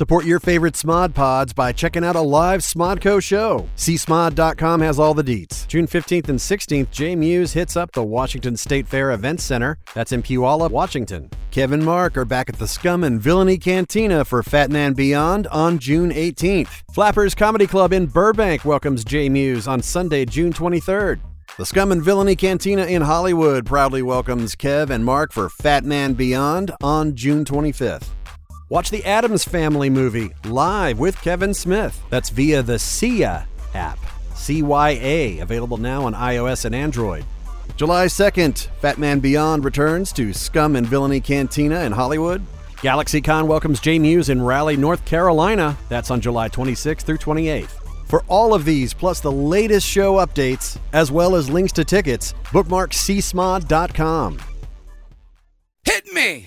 [0.00, 3.68] Support your favorite Smod Pods by checking out a live Smodco show.
[3.76, 5.68] CSmod.com has all the deets.
[5.68, 9.76] June 15th and 16th, Jay Muse hits up the Washington State Fair Event Center.
[9.92, 11.28] That's in Puyallup, Washington.
[11.50, 15.78] Kevin Mark are back at the Scum and Villainy Cantina for Fat Man Beyond on
[15.78, 16.80] June 18th.
[16.94, 21.20] Flappers Comedy Club in Burbank welcomes Jay Muse on Sunday, June 23rd.
[21.58, 26.14] The Scum and Villainy Cantina in Hollywood proudly welcomes Kev and Mark for Fat Man
[26.14, 28.08] Beyond on June 25th.
[28.70, 32.00] Watch the Adams Family movie live with Kevin Smith.
[32.08, 33.98] That's via the SIA app.
[34.34, 37.24] CYA, available now on iOS and Android.
[37.74, 42.46] July 2nd, Fat Man Beyond returns to Scum and Villainy Cantina in Hollywood.
[42.76, 45.76] GalaxyCon welcomes Jay Muse in Raleigh, North Carolina.
[45.88, 47.72] That's on July 26th through 28th.
[48.06, 52.34] For all of these, plus the latest show updates, as well as links to tickets,
[52.52, 54.38] bookmark csmod.com.
[55.82, 56.46] Hit me!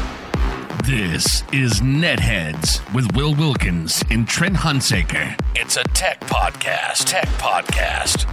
[0.85, 5.39] This is Netheads with Will Wilkins and Trent Hunsaker.
[5.55, 7.05] It's a tech podcast.
[7.05, 8.25] Tech podcast.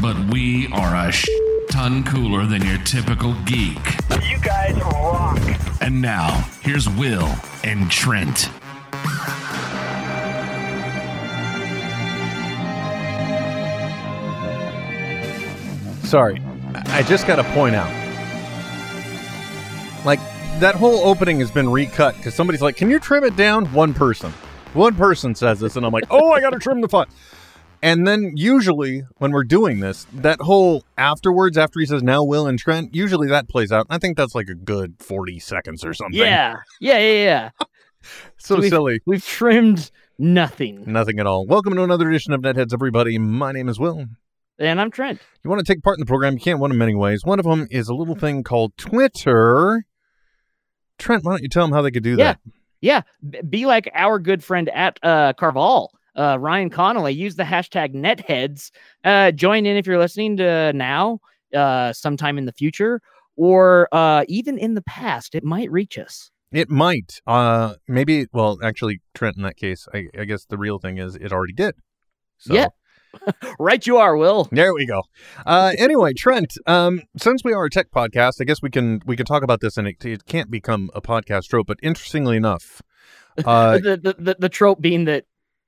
[0.00, 1.26] But we are a sh-
[1.70, 3.80] ton cooler than your typical geek.
[4.22, 5.40] You guys rock.
[5.80, 7.28] And now, here's Will
[7.64, 8.50] and Trent.
[16.04, 16.40] Sorry,
[16.86, 17.90] I just got to point out.
[20.04, 20.20] Like,
[20.60, 23.66] that whole opening has been recut because somebody's like, Can you trim it down?
[23.72, 24.32] One person.
[24.72, 27.10] One person says this, and I'm like, Oh, I got to trim the font.
[27.82, 32.46] And then usually when we're doing this, that whole afterwards, after he says now Will
[32.46, 33.86] and Trent, usually that plays out.
[33.90, 36.18] I think that's like a good 40 seconds or something.
[36.18, 36.56] Yeah.
[36.80, 37.50] Yeah, yeah, yeah.
[38.38, 39.00] So we've, silly.
[39.04, 40.84] We've trimmed nothing.
[40.86, 41.44] Nothing at all.
[41.44, 43.18] Welcome to another edition of Netheads, everybody.
[43.18, 44.06] My name is Will.
[44.60, 45.20] And I'm Trent.
[45.42, 47.24] You want to take part in the program, you can't one of many ways.
[47.24, 49.84] One of them is a little thing called Twitter.
[50.98, 52.34] Trent, why don't you tell them how they could do Yeah.
[52.34, 52.40] that?
[52.80, 53.02] Yeah.
[53.48, 55.92] Be like our good friend at uh, Carval.
[56.14, 58.70] Uh, Ryan Connolly, use the hashtag netheads.
[59.04, 61.20] Uh, join in if you're listening to now,
[61.54, 63.02] uh, sometime in the future,
[63.36, 65.34] or uh, even in the past.
[65.34, 66.30] It might reach us.
[66.52, 67.20] It might.
[67.26, 68.28] Uh, maybe.
[68.32, 69.36] Well, actually, Trent.
[69.36, 71.74] In that case, I, I guess the real thing is it already did.
[72.38, 72.68] So, Yeah.
[73.58, 74.48] right, you are, Will.
[74.50, 75.02] There we go.
[75.44, 76.54] Uh, anyway, Trent.
[76.66, 79.60] Um, since we are a tech podcast, I guess we can we can talk about
[79.60, 81.66] this, and it, it can't become a podcast trope.
[81.66, 82.82] But interestingly enough,
[83.44, 85.24] uh, the, the, the the trope being that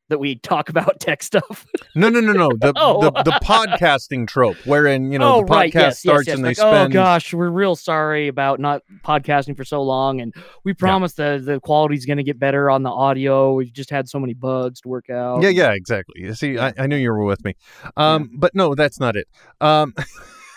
[0.08, 1.66] that we talk about tech stuff.
[1.94, 2.50] no, no, no, no.
[2.60, 3.00] The, Oh.
[3.02, 5.74] the the podcasting trope, wherein you know oh, the podcast right.
[5.74, 6.36] Yes, starts yes, yes.
[6.36, 6.92] and they spend.
[6.92, 11.40] oh gosh, we're real sorry about not podcasting for so long, and we promise the
[11.44, 13.52] the quality's going to get better on the audio.
[13.54, 15.42] We've just had so many bugs to work out.
[15.42, 16.32] Yeah, yeah, exactly.
[16.34, 17.54] See, I, I knew you were with me.
[17.96, 19.28] Um, but no, that's not it.
[19.60, 19.94] Um,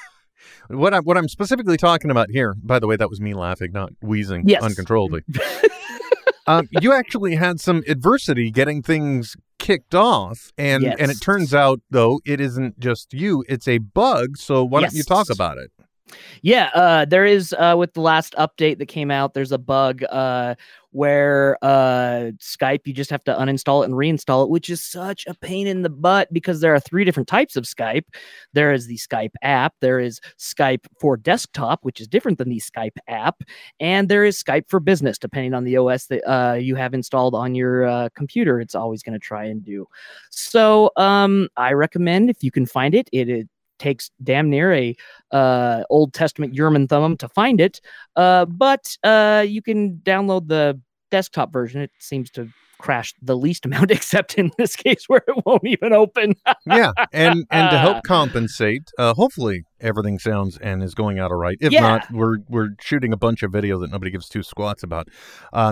[0.70, 3.72] what I'm what I'm specifically talking about here, by the way, that was me laughing,
[3.74, 4.64] not wheezing Yes.
[4.64, 5.22] uncontrollably.
[6.48, 11.82] Um, you actually had some adversity getting things kicked off, and and it turns out
[11.90, 14.38] though it isn't just you; it's a bug.
[14.38, 15.72] So why don't you talk about it?
[16.42, 19.34] Yeah, uh, there is uh, with the last update that came out.
[19.34, 20.56] There's a bug uh,
[20.92, 25.26] where uh, Skype you just have to uninstall it and reinstall it, which is such
[25.26, 28.06] a pain in the butt because there are three different types of Skype.
[28.54, 32.62] There is the Skype app, there is Skype for desktop, which is different than the
[32.62, 33.42] Skype app,
[33.80, 37.36] and there is Skype for business, depending on the OS that uh, you have installed
[37.36, 38.60] on your uh, computer.
[38.60, 39.88] It's always going to try and do.
[40.30, 43.48] So um, I recommend if you can find it, it, it
[43.82, 44.96] takes damn near a
[45.32, 47.82] uh, Old Testament Urim and Thummim to find it,
[48.16, 51.82] uh, but uh, you can download the desktop version.
[51.82, 52.48] It seems to
[52.78, 56.36] crash the least amount, except in this case where it won't even open.
[56.66, 61.38] yeah, and and to help compensate, uh, hopefully everything sounds and is going out all
[61.38, 61.58] right.
[61.60, 61.82] If Yeah.
[61.82, 65.08] not, we're we're shooting a bunch of video that nobody gives two squats about,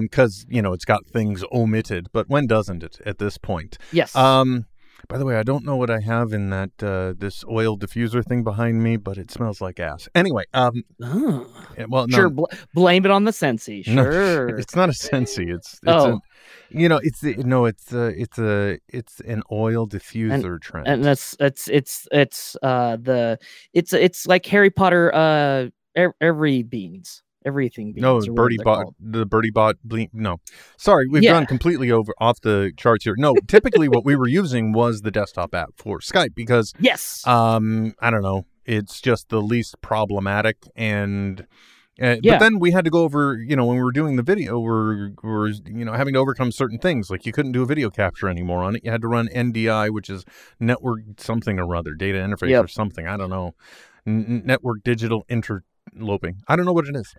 [0.01, 2.07] because you know it's got things omitted.
[2.11, 3.77] But when doesn't it at this point?
[3.91, 4.15] yes.
[4.15, 4.65] Um.
[5.07, 8.23] By the way, I don't know what I have in that uh, this oil diffuser
[8.23, 10.07] thing behind me, but it smells like ass.
[10.13, 11.47] Anyway, um, Oh.
[11.87, 13.83] well, no, Sure, bl- blame it on the Sensi.
[13.87, 14.49] no, Sure.
[14.57, 15.49] it's not a Sensi.
[15.49, 16.13] It's, it's Oh.
[16.15, 16.19] a,
[16.69, 20.87] you know, it's the- no, it's a, it's a, it's an oil diffuser trend.
[20.87, 23.39] and that's it's it's it's uh the
[23.73, 27.93] it's it's like Harry Potter uh ev- every beans everything.
[27.97, 28.95] No, Birdie bot called.
[28.99, 30.09] the Birdie bot bleep.
[30.13, 30.37] No,
[30.77, 31.33] sorry, we've Yeah.
[31.33, 33.15] gone completely over off the charts here.
[33.17, 37.25] No, typically what we were using was the desktop app for Skype because, Yes.
[37.27, 41.45] um, I don't know, it's just the least problematic and
[42.01, 42.35] Uh, Yeah.
[42.35, 44.57] But then we had to go over, you know, when we were doing the video,
[44.57, 47.09] we're, we're, you know, having to overcome certain things.
[47.09, 48.85] Like you couldn't do a video capture anymore on it.
[48.85, 50.23] You had to run NDI, which is
[50.61, 52.63] network something or other, data interface Yep.
[52.63, 53.05] or something.
[53.05, 53.53] I don't know.
[54.07, 55.25] N- network digital
[55.93, 56.37] interloping.
[56.47, 57.13] I don't know what it is.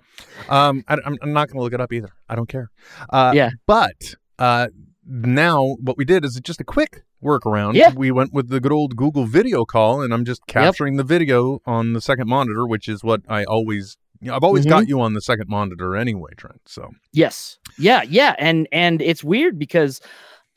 [0.49, 2.11] Um, I, am I'm not going to look it up either.
[2.28, 2.70] I don't care.
[3.08, 3.50] Uh, Yeah.
[3.67, 4.69] But uh,
[5.06, 7.75] now what we did is just a quick workaround.
[7.75, 7.93] Yeah.
[7.94, 11.61] We went with the good old Google video call, and I'm just capturing the video
[11.67, 13.96] on the second monitor, which is what I always.
[14.22, 14.70] You know, I've always Mhm.
[14.70, 16.61] got you on the second monitor anyway, Trent.
[16.66, 17.58] So Yes.
[17.78, 20.00] Yeah, yeah, and and it's weird because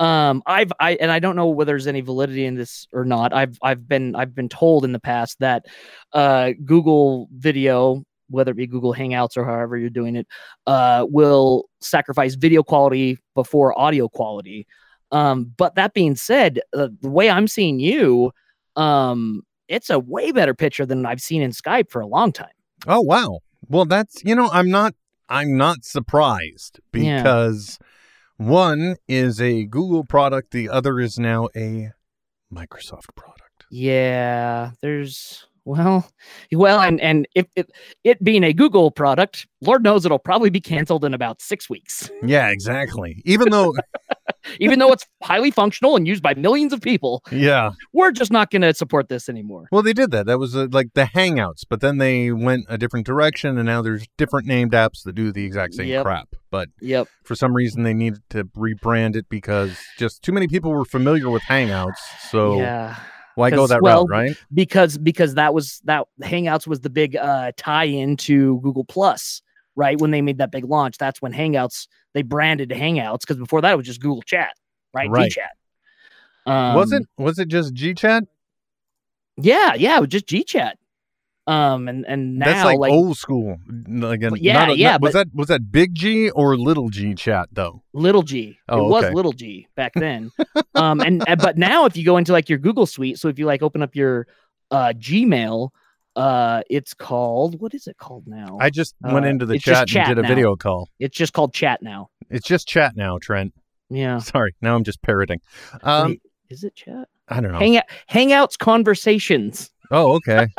[0.04, 3.34] um I've I and I don't know whether there's any validity in this or not.
[3.34, 5.66] I've I've been I've been told in the past that
[6.12, 10.28] uh Google Video whether it be Google Hangouts or however you're doing it,
[10.66, 14.66] uh, will sacrifice video quality before audio quality.
[15.12, 18.32] Um, but that being said, uh, the way I'm seeing you,
[18.76, 22.48] um, it's a way better picture than I've seen in Skype for a long time.
[22.88, 23.40] Oh wow.
[23.70, 24.96] Well, that's you know, I'm not
[25.30, 27.74] I'm not surprised Yeah.
[28.38, 31.92] One is a Google product, the other is now a
[32.54, 33.66] Microsoft product.
[33.72, 36.10] Yeah, there's well,
[36.52, 37.72] well, and and if it,
[38.04, 42.10] it being a Google product, Lord knows it'll probably be canceled in about six weeks.
[42.24, 43.22] Yeah, exactly.
[43.26, 43.74] Even though
[44.60, 47.72] Even though it's highly functional and used by millions of people, yeah.
[47.94, 49.68] we're just not going to support this anymore.
[49.72, 50.26] Well, they did that.
[50.26, 53.82] That was uh, like the Hangouts, but then they went a different direction and now
[53.82, 56.04] there's different named apps that do the exact same Yep.
[56.04, 56.30] crap.
[56.52, 57.08] But Yep.
[57.24, 61.30] for some reason they needed to rebrand it because just too many people were familiar
[61.30, 61.98] with Hangouts.
[62.30, 62.98] So yeah.
[63.36, 64.38] why go that well, route, right?
[64.54, 69.42] because because that was that Hangouts was the big uh, tie-in to Google Plus,
[69.76, 70.00] right?
[70.00, 73.74] When they made that big launch, that's when Hangouts they branded Hangouts because before that
[73.74, 74.54] it was just Google Chat,
[74.94, 75.10] right?
[75.10, 75.32] Right.
[75.32, 76.52] GChat.
[76.52, 78.28] Um, was it was it just GChat?
[79.38, 80.74] Yeah, yeah, it was just GChat.
[81.46, 83.58] Um, and and now That's like, like, old school.
[83.70, 87.16] Again, yeah, not a- yeah, not- was that was that big G or little G
[87.16, 87.84] chat though?
[87.94, 88.58] little G.
[88.70, 90.32] Oh, it was little G back then.
[90.76, 93.46] um, and- but now if you go into like your Google Suite, so if you
[93.46, 94.28] like open up your
[94.72, 95.70] uh Gmail,
[96.16, 98.58] uh, it's called what is it called now?
[98.62, 100.90] I just went Uh, into the just chat and chat did a video call.
[101.00, 102.10] it's just called Chat now.
[102.30, 103.54] It's just chat now, Trent.
[103.90, 104.18] Yeah.
[104.20, 105.40] Sorry, now I'm just parroting.
[105.82, 107.08] Um, Wait, is it chat?
[107.30, 107.60] I don't know.
[107.60, 109.72] Hangout Hangouts conversations.
[109.92, 110.48] Oh, okay.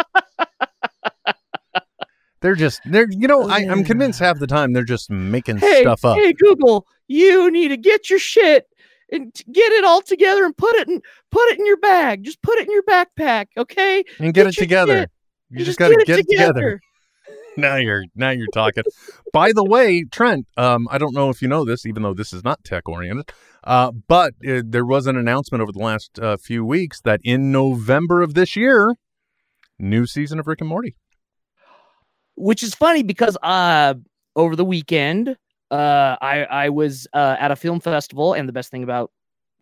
[2.40, 5.80] they're just they're you know I, I'm convinced half the time they're just making Hey,
[5.82, 6.16] stuff up.
[6.18, 8.66] hey Google, you need to get your shit
[9.10, 11.00] and get it all together and put it in
[11.30, 12.22] put it in your bag.
[12.24, 14.04] Just put it in your backpack, okay?
[14.18, 15.00] and get, get it together.
[15.00, 15.10] shit
[15.54, 16.80] You And just got to get get it it together.
[17.56, 18.84] Now you're now you're talking.
[19.32, 22.32] By the way, Trent, um, I don't know if you know this, even though this
[22.32, 23.30] is not tech oriented,
[23.64, 27.52] uh, but uh, there was an announcement over the last uh, few weeks that in
[27.52, 28.96] November of this year,
[29.78, 30.96] new season of Rick and Morty.
[32.36, 33.94] which is funny because uh
[34.36, 35.36] over the weekend
[35.70, 39.10] uh i i was uh at a film festival and the best thing about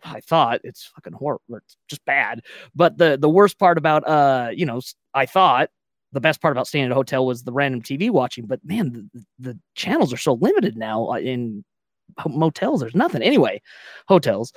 [0.05, 2.41] i thought it's fucking horrible it's just bad
[2.75, 4.81] but the the worst part about uh you know
[5.15, 5.69] I thought
[6.13, 9.09] the best part about staying at a hotel was the random tv watching but man
[9.13, 11.65] the, the channels are so limited now uh, in
[12.29, 13.61] motels there's nothing anyway
[14.09, 14.53] hotels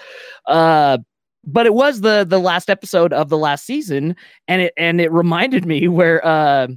[0.47, 0.97] uh
[1.45, 4.15] but it was the the last episode of the last season
[4.47, 6.67] and it and it reminded me where uh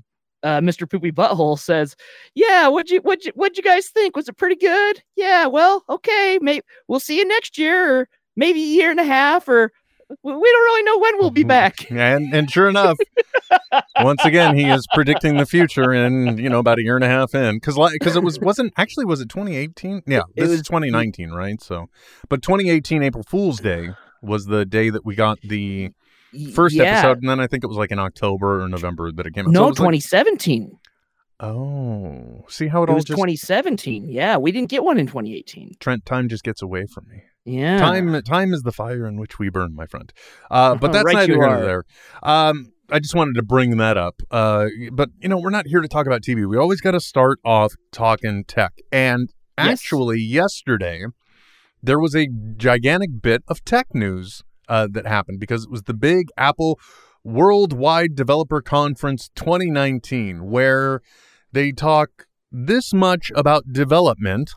[0.42, 0.88] uh, Mr.
[0.88, 1.96] Poopy Butthole says,
[2.34, 4.14] "Yeah, what'd you what'd you what'd you guys think?
[4.16, 5.02] Was it pretty good?
[5.16, 9.04] Yeah, well, okay, maybe we'll see you next year, or maybe a year and a
[9.04, 9.73] half, or
[10.22, 11.48] we don't really know when we'll be mm-hmm.
[11.48, 12.96] back." And and sure enough,
[14.00, 17.08] once again he is predicting the future, and you know about a year and a
[17.08, 20.02] half in, because because it was wasn't actually was it 2018?
[20.06, 21.60] Yeah, It this was- is 2019, right?
[21.62, 21.86] So,
[22.28, 23.90] but 2018 April Fool's Day
[24.22, 25.90] was the day that we got the
[26.54, 26.84] first yeah.
[26.84, 29.46] episode, and then I think it was like in October or November that it came
[29.46, 29.54] out.
[29.54, 30.78] So No, it was like- 2017.
[31.40, 34.08] oh, see how it, It all was just 2017.
[34.08, 35.76] Yeah, we didn't get one in 2018.
[35.78, 37.22] Trent time just gets away from me.
[37.45, 40.12] Yeah, Time time is the fire in which we burn, my friend.
[40.50, 41.85] Uh, but that's Right neither here nor there.
[42.23, 44.23] Um, I just wanted to bring that up.
[44.30, 46.49] Uh, but you know, we're not here to talk about TV.
[46.49, 48.73] We always got to start off talking tech.
[48.92, 49.71] And Yes.
[49.73, 51.04] actually, yesterday
[51.83, 55.95] there was a gigantic bit of tech news uh, that happened because it was the
[55.95, 56.78] big Apple
[57.25, 61.00] Worldwide Developer Conference 2019, where
[61.52, 64.52] they talk this much about development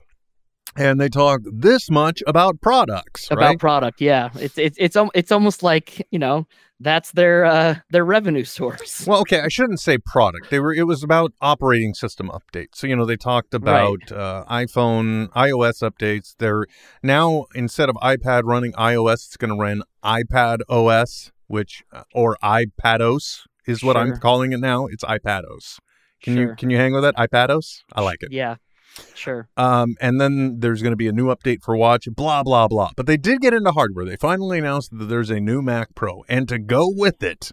[0.76, 3.60] and they talk this much about products, about right?
[3.60, 4.02] product.
[4.02, 6.48] Yeah, it's it's it's it's almost like you know
[6.80, 9.06] that's their uh their revenue source.
[9.06, 10.50] Well, okay, I shouldn't say product.
[10.50, 10.74] They were.
[10.74, 12.76] It was about operating system updates.
[12.76, 16.36] So you know, they talked about uh, iPhone, iOS updates.
[16.38, 16.66] They're
[17.04, 22.38] now instead of iPad running iOS, it's going to run iPad OS, which uh, or
[22.44, 24.88] iPadOS is what I'm calling it now.
[24.88, 25.80] It's iPadOS.
[26.22, 27.16] Can you can you hang with that?
[27.16, 27.82] iPados?
[27.94, 28.32] I like it.
[28.32, 28.56] Yeah.
[29.14, 29.50] Sure.
[29.58, 32.92] Um, and then there's going to be a new update for Watch, blah, blah, blah.
[32.96, 34.06] But they did get into hardware.
[34.06, 36.24] They finally announced that there's a new Mac Pro.
[36.28, 37.52] And to go with it,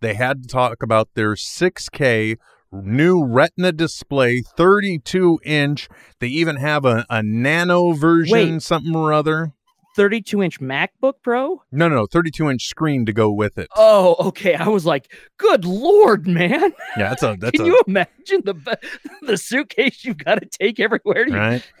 [0.00, 2.36] they had to talk about their 6K
[2.72, 5.88] new Retina display, 32 inch.
[6.20, 8.62] They even have a, a nano version, Wait.
[8.62, 9.52] something or other.
[9.96, 11.62] 32 inch MacBook Pro?
[11.72, 13.68] No, no, no, 32 inch screen to go with it.
[13.76, 14.54] Oh, okay.
[14.54, 16.72] I was like, good lord, man.
[16.96, 18.78] Yeah, that's a, that's Can a, you imagine the
[19.22, 21.26] the suitcase you've got to take everywhere?
[21.28, 21.62] Right?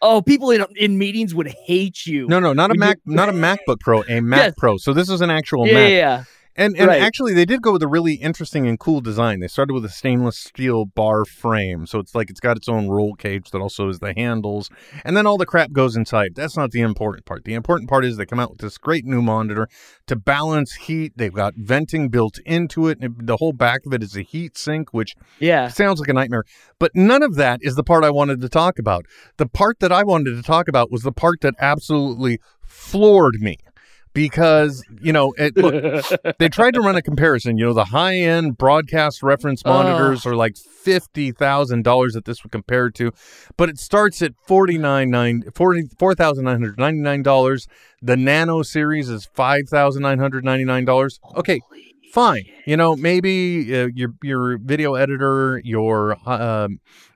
[0.00, 2.26] Oh, people in in meetings would hate you.
[2.28, 4.54] No, no, not a you- Mac, not a MacBook Pro, a Mac Yes.
[4.56, 4.78] Pro.
[4.78, 5.90] So this is an actual yeah, Mac.
[5.90, 6.24] yeah, yeah.
[6.56, 7.02] And and Right.
[7.02, 9.40] actually, they did go with a really interesting and cool design.
[9.40, 12.88] They started with a stainless steel bar frame, so it's like it's got its own
[12.88, 14.70] roll cage that also is the handles,
[15.04, 16.34] and then all the crap goes inside.
[16.34, 17.44] That's not the important part.
[17.44, 19.68] The important part is they come out with this great new monitor
[20.06, 21.12] to balance heat.
[21.16, 24.56] They've got venting built into it, and the whole back of it is a heat
[24.56, 25.68] sink, which Yeah.
[25.68, 26.44] sounds like a nightmare.
[26.78, 29.04] But none of that is the part I wanted to talk about.
[29.36, 33.58] The part that I wanted to talk about was the part that absolutely floored me.
[34.16, 36.04] Because, you know, it, look,
[36.38, 37.58] they tried to run a comparison.
[37.58, 39.70] You know, the high end broadcast reference oh.
[39.70, 43.12] monitors are like $50,000 that this would compare to,
[43.58, 47.68] but it starts at $49,900 40 $4,999.
[48.00, 51.18] The Nano series is $5,999.
[51.36, 51.60] Okay,
[52.12, 52.44] fine.
[52.66, 56.68] You know, maybe uh, your your video editor, your uh,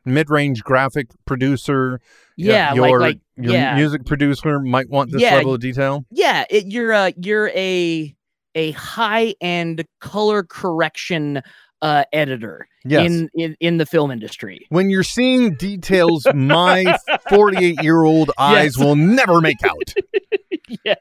[0.04, 2.00] mid-range graphic producer,
[2.36, 3.76] Yeah, your, like like your yeah.
[3.76, 5.36] music producer might want this Yeah.
[5.36, 6.04] level of detail.
[6.10, 8.14] Yeah, it, you're uh you're a
[8.54, 11.40] a high end color correction
[11.82, 13.10] uh editor Yes.
[13.10, 14.66] in, in in the film industry.
[14.70, 16.96] when you're seeing details my
[17.28, 18.84] 48 year old eyes Yes.
[18.84, 19.92] will never make out.
[20.84, 20.94] yeah.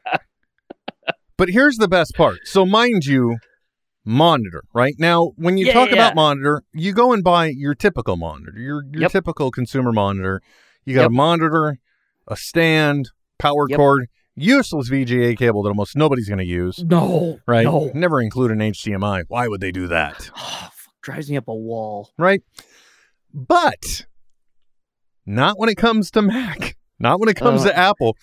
[1.37, 2.39] But here's the best part.
[2.43, 3.37] So, mind you,
[4.09, 4.95] monitor, right?
[4.97, 8.53] Now, when you Yeah, talk yeah, about monitor, you go and buy your typical monitor,
[8.57, 9.11] your, your Yep.
[9.11, 10.41] typical consumer monitor.
[10.85, 11.07] You got Yep.
[11.09, 11.77] a monitor,
[12.27, 13.77] a stand, power Yep.
[13.77, 17.39] cord, useless VGA cable that almost nobody's going to use, No.
[17.47, 17.65] right?
[17.65, 17.91] No.
[17.93, 19.23] Never include an HDMI.
[19.27, 20.23] Why would they do that?
[20.35, 20.73] fuck,
[21.03, 22.09] drives me up a wall.
[22.17, 22.41] right?
[23.31, 24.05] But
[25.25, 26.75] not when it comes to Mac.
[26.99, 27.69] Not when it comes Uh.
[27.69, 28.17] to Apple.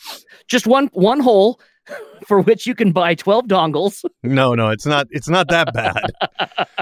[0.48, 1.60] Just one one hole
[2.26, 4.04] for which you can buy 12 dongles.
[4.22, 5.06] No, no, it's not.
[5.10, 6.10] It's not that bad.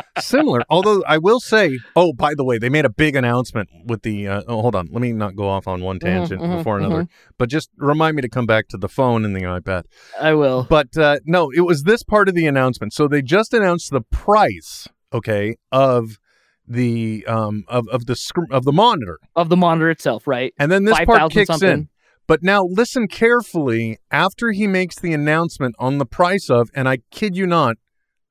[0.18, 1.78] Similar, although I will say.
[1.96, 4.28] Oh, by the way, they made a big announcement with the.
[4.28, 7.08] Uh, oh, hold on, let me not go off on one tangent mhm, before another.
[7.38, 9.84] But just remind me to come back to the phone and the iPad.
[10.20, 10.64] I will.
[10.68, 12.92] But uh, no, it was this part of the announcement.
[12.92, 16.18] So they just announced the price, okay, of
[16.66, 20.54] the um of of the sc- of the monitor, Of the monitor itself, right?
[20.58, 21.68] and then this part 5,000 kicks something.
[21.70, 21.88] in.
[22.26, 26.98] But now listen carefully after he makes the announcement on the price of, and I
[27.10, 27.76] kid you not,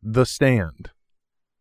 [0.01, 0.89] the stand.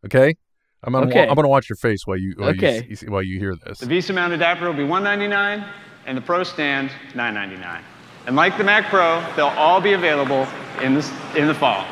[0.05, 0.35] Okay,
[0.83, 1.27] I'm gonna Okay.
[1.27, 2.85] I'm gonna watch your face while you while, Okay.
[2.87, 3.79] you, s- while you hear this.
[3.79, 5.63] The VESA mount adapter will be 199
[6.07, 7.81] and the Pro stand 999.
[8.25, 10.47] And like the Mac Pro, they'll all be available
[10.81, 11.85] in, this, in the fall.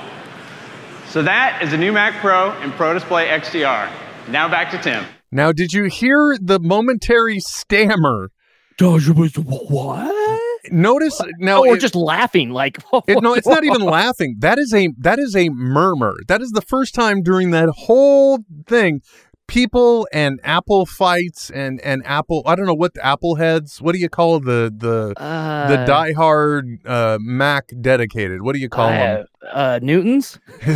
[1.07, 3.89] So that is the new Mac Pro and Pro Display XDR.
[4.29, 5.05] Now back to Tim.
[5.31, 8.31] Now, did you hear the momentary stammer?
[8.79, 10.30] What?
[10.69, 12.77] Notice now, oh, or it- just laughing like
[13.07, 14.35] It, no, it's not even laughing.
[14.39, 16.15] That is a that is a murmur.
[16.27, 19.01] That is the first time during that whole thing,
[19.47, 22.43] people and Apple fights and and Apple.
[22.45, 23.81] I don't know what the Apple heads.
[23.81, 28.41] What do you call the the uh, the diehard uh, Mac dedicated?
[28.43, 29.25] What do you call them?
[29.43, 30.39] Uh, uh, Newtons.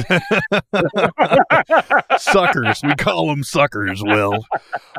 [2.17, 2.81] suckers.
[2.83, 4.01] We call them suckers.
[4.03, 4.45] Will.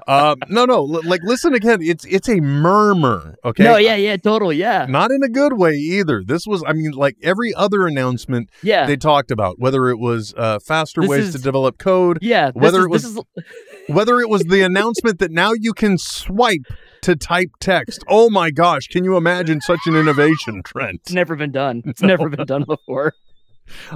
[0.07, 0.77] Um, no, no.
[0.79, 1.81] l- Like, listen again.
[1.83, 3.37] It's it's a murmur.
[3.45, 3.65] Okay.
[3.65, 6.23] No, yeah, yeah, totally, yeah, Not in a good way either.
[6.25, 10.35] This was, I mean, like every other announcement yeah, they talked about, whether it was
[10.37, 12.51] uh, faster This ways is- to develop code, yeah.
[12.55, 13.21] Whether is, it was- is,
[13.89, 16.63] whether it was the announcement that now you can swipe
[17.03, 18.05] to type text.
[18.09, 21.01] Oh my gosh, can you imagine such an innovation, Trent?
[21.03, 21.83] it's never been done.
[21.85, 23.13] It's never been done before.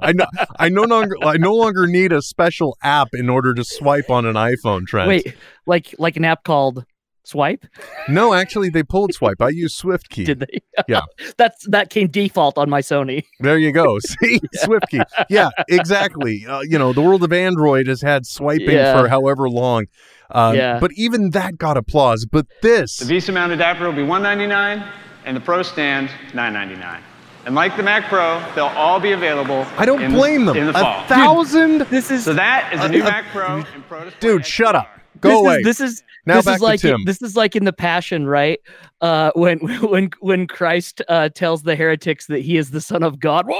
[0.01, 0.27] I know
[0.59, 4.27] I no longer I no longer need a special app in order to swipe on
[4.27, 5.09] an iPhone, Trent.
[5.09, 5.35] Wait,
[5.67, 6.85] like like an app called
[7.23, 7.65] Swipe?
[8.09, 9.41] No, actually they pulled swipe.
[9.41, 10.25] I use SwiftKey.
[10.25, 10.59] Did they?
[10.89, 11.03] Yeah.
[11.37, 13.25] That's that came default on my Sony.
[13.41, 13.99] There you go.
[14.01, 15.05] See, SwiftKey.
[15.29, 16.47] Yeah, exactly.
[16.47, 18.99] Uh, you know, the world of Android has had swiping Yeah.
[19.01, 19.85] for however long.
[20.31, 20.81] Um, Yeah.
[20.81, 22.25] But even that got applause.
[22.25, 24.83] But this, The VESA mount adapter will be 199
[25.27, 27.01] and the Pro stand $999.
[27.47, 30.61] And like the Mac Pro, they'll all be available I don't in blame the, them.
[30.63, 30.83] in the fall.
[31.05, 31.09] a fall.
[31.09, 31.81] thousand.
[31.83, 34.89] This is So that is a new uh, Mac Pro and Pro Dude, shut up.
[35.21, 35.57] Go this away.
[35.57, 37.05] Is, this is Now this back is to like Tim.
[37.05, 38.61] this is like in the Passion, right?
[39.01, 43.19] Uh, when when when Christ uh, tells the heretics that he is the Son of
[43.19, 43.47] God.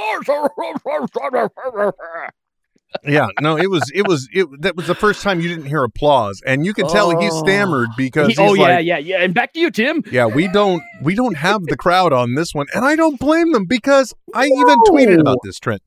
[3.05, 5.83] yeah, no, it was it was it that was the first time you didn't hear
[5.83, 7.43] applause, and you can tell he Oh.
[7.43, 9.21] stammered because He- oh yeah, like, yeah, yeah.
[9.23, 10.03] And back to you, Tim.
[10.11, 13.51] yeah, we don't we don't have the crowd on this one, and I don't blame
[13.53, 15.81] them because I even tweeted about this Trent.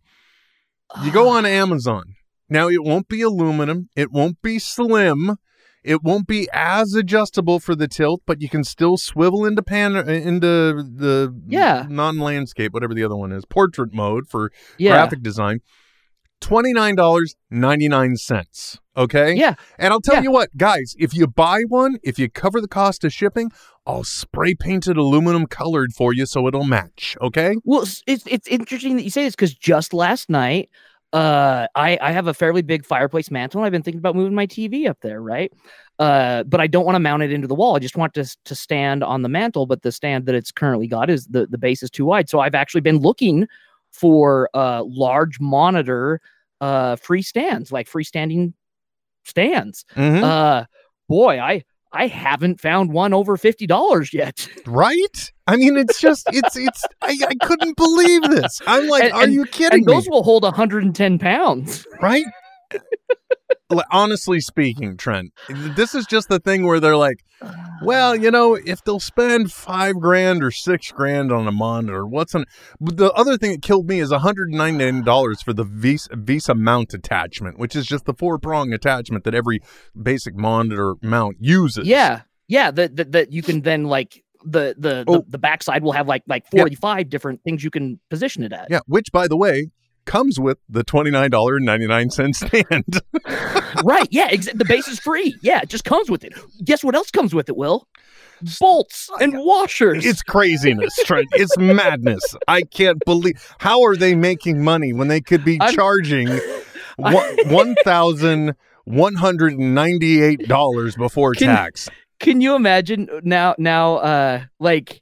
[1.04, 2.04] You go on Amazon
[2.48, 5.36] now; it won't be aluminum, it won't be slim,
[5.82, 9.96] it won't be as adjustable for the tilt, but you can still swivel into pan
[9.96, 11.86] into the Yeah.
[11.88, 15.60] non-landscape, whatever the other one is, portrait mode for Yeah, graphic design.
[16.40, 18.78] $29.99.
[18.96, 19.34] Okay?
[19.34, 19.54] yeah.
[19.78, 20.22] And I'll tell Yeah.
[20.22, 23.50] you what, guys, if you buy one, if you cover the cost of shipping,
[23.86, 27.16] I'll spray paint it aluminum colored for you so it'll match.
[27.20, 27.56] Okay?
[27.64, 30.70] Well, it's it's, it's interesting that you say this because just last night,
[31.12, 33.60] uh, I I have a fairly big fireplace mantle.
[33.60, 35.52] and I've been thinking about moving my TV up there, right?
[35.98, 37.76] Uh, but I don't want to mount it into the wall.
[37.76, 39.66] I just want to to stand on the mantle.
[39.66, 42.28] But the stand that it's currently got is the the base is too wide.
[42.28, 43.46] So I've actually been looking
[43.94, 46.20] for uh large monitor
[46.60, 48.52] uh free stands, like freestanding
[49.24, 49.84] stands.
[49.94, 50.22] Mhm.
[50.22, 50.64] Uh,
[51.08, 54.48] boy, I I haven't found one over fifty dollars yet.
[54.66, 55.32] right?
[55.46, 58.60] I mean, it's just, it's, it's, I, I couldn't believe this.
[58.66, 59.92] I'm like, And- are and- you kidding and me?
[59.92, 61.86] those will hold 110 pounds.
[62.00, 62.24] right?
[63.70, 67.24] Like, Honestly speaking, Trent, this is just the thing where they're like,
[67.82, 72.34] well, you know, if they'll spend five grand or six grand on a monitor, what's
[72.34, 72.44] an?
[72.78, 75.64] But the other thing that killed me is one hundred ninety nine dollars for the
[75.64, 79.60] Visa, Visa mount attachment, which is just the four prong attachment that every
[80.00, 81.86] basic monitor mount uses.
[81.88, 82.70] Yeah, yeah.
[82.70, 85.18] That that you can then like the the Oh.
[85.18, 86.62] the, the backside will have like like Yeah.
[86.62, 88.68] 45 different things you can position it at.
[88.70, 88.80] yeah.
[88.86, 89.70] Which, by the way,
[90.04, 93.00] comes with the twenty nine dollar ninety nine cent stand.
[93.84, 94.08] right.
[94.10, 94.28] Yeah.
[94.30, 95.34] Exa- the base is free.
[95.42, 95.60] Yeah.
[95.62, 96.32] It just comes with it.
[96.64, 97.56] Guess what else comes with it?
[97.56, 97.86] Will
[98.60, 100.04] bolts and washers.
[100.04, 101.28] It's craziness, Trent.
[101.32, 102.22] It's madness.
[102.48, 106.28] I can't believe how are they making money when they could be I'm- charging
[106.96, 111.88] one thousand one hundred and ninety eight dollars before Can- tax.
[112.20, 115.00] can you imagine now now uh like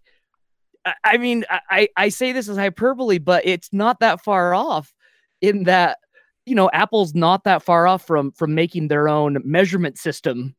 [1.05, 4.93] I- mean I- I I say this as hyperbole, but it's not that far off
[5.41, 5.99] in that
[6.47, 10.55] you know Apple's not that far off from from making their own measurement system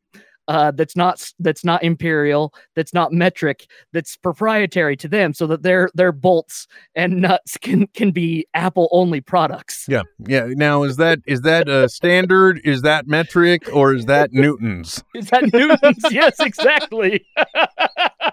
[0.50, 5.64] uh that's not that's not imperial that's not metric that's proprietary to them so that
[5.64, 10.48] their their bolts and nuts can can be apple only products Yeah, yeah.
[10.50, 12.60] Now is that is that a standard?
[12.66, 15.02] Is that metric or is that newtons?
[15.16, 17.26] is that newtons yes exactly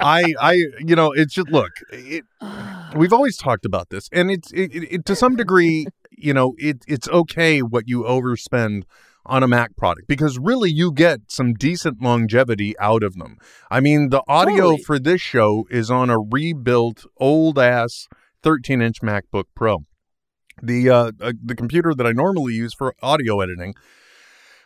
[0.00, 1.70] I I you know it's just look.
[1.92, 2.24] It,
[2.96, 6.84] we've always talked about this, and it's it, it, to some degree, you know, it
[6.86, 8.84] it's okay what you overspend
[9.26, 13.36] on a Mac product because really you get some decent longevity out of them.
[13.70, 14.82] I mean, the audio Totally.
[14.82, 18.08] for this show is on a rebuilt old ass
[18.42, 19.84] 13 inch MacBook Pro.
[20.62, 23.74] The uh, uh the computer that I normally use for audio editing,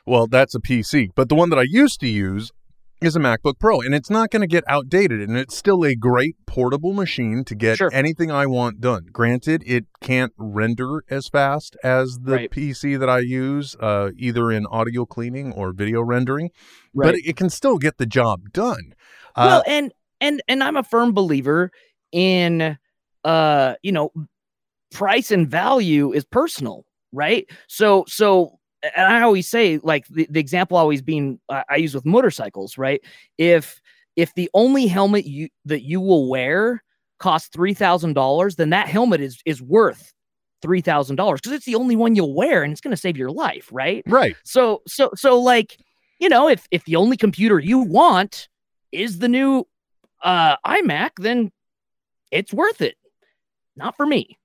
[0.07, 2.53] well, that's a PC, but the one that I used to use
[3.01, 5.95] is a MacBook Pro, and it's not going to get outdated, and it's still a
[5.95, 7.91] great portable machine to get Sure.
[7.93, 9.07] anything I want done.
[9.13, 12.51] Granted, it can't render as fast as the Right.
[12.51, 16.51] PC that I use, uh, either in audio cleaning or video rendering,
[16.95, 17.15] but Right.
[17.17, 18.95] it, it can still get the job done.
[19.37, 21.73] well Uh, and and and i'm a firm believer
[22.13, 22.79] in
[23.25, 24.11] uh you know
[24.93, 28.61] price and value is personal right so so
[28.97, 32.79] and i always say like the, the example always being uh, i use with motorcycles
[32.79, 33.01] right?
[33.39, 33.81] If
[34.17, 36.83] if the only helmet you that you will wear
[37.19, 40.13] costs $3000 then that helmet is is worth
[40.65, 43.69] $3000 because it's the only one you'll wear and it's going to save your life
[43.73, 44.03] right?
[44.07, 44.37] Right.
[44.45, 45.79] so so so like
[46.21, 48.49] you know if if the only computer you want
[48.93, 49.67] is the new
[50.23, 51.51] uh iMac then
[52.35, 52.97] it's worth it.
[53.77, 54.39] Not for me.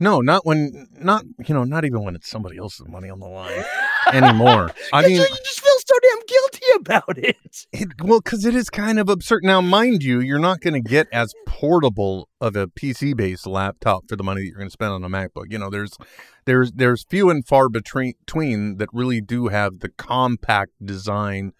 [0.00, 3.26] No, not when, not, you know, not even when it's somebody else's money on the
[3.26, 3.64] line
[4.12, 4.70] anymore.
[4.92, 8.70] I mean, you just feel so damn guilty about it It, well, because it is
[8.70, 9.44] kind of absurd.
[9.44, 14.16] Now, mind you, you're not going to get as portable of a PC-based laptop for
[14.16, 15.50] the money that you're going to spend on a MacBook.
[15.50, 15.96] You know, there's
[16.44, 21.52] there's there's few and far between between that really do have the compact design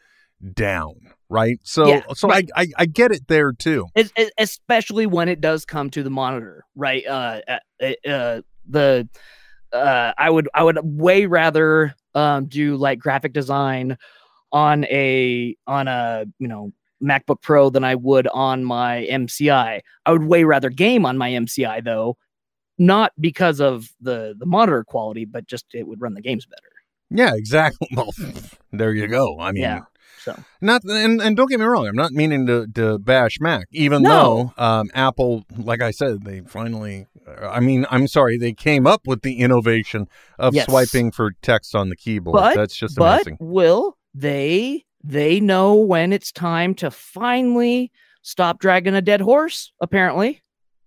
[0.53, 0.95] down,
[1.29, 1.59] right?
[1.63, 2.49] So, Yeah, so right.
[2.55, 3.87] I, I I get it there too.
[3.97, 9.09] Es- es- especially when it does come to the monitor right uh uh, uh the
[9.73, 13.97] uh i would i would way rather um do like graphic design
[14.53, 16.73] on a on a you know
[17.03, 21.31] macbook pro than i would on my mci i would way rather game on my
[21.31, 22.17] mci though
[22.79, 26.71] not because of the the monitor quality but just it would run the games better
[27.11, 27.89] Yeah, exactly.
[27.97, 28.11] Well,
[28.73, 29.39] there you go.
[29.39, 29.81] I mean, Yeah.
[30.25, 33.67] So Not and, and don't get me wrong, I'm not meaning to, to bash Mac,
[33.73, 34.53] even No.
[34.57, 37.07] though um, Apple, like I said, they finally.
[37.43, 40.09] I mean, I'm sorry, they came up with the innovation
[40.39, 40.65] of Yes.
[40.67, 42.37] swiping for text on the keyboard.
[42.37, 43.37] but That's just but amazing.
[43.41, 49.73] will they they know when it's time to finally stop dragging a dead horse?
[49.81, 50.41] Apparently,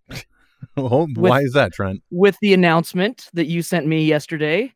[0.77, 2.01] Oh, why is that, Trent?
[2.09, 4.73] with the announcement that you sent me yesterday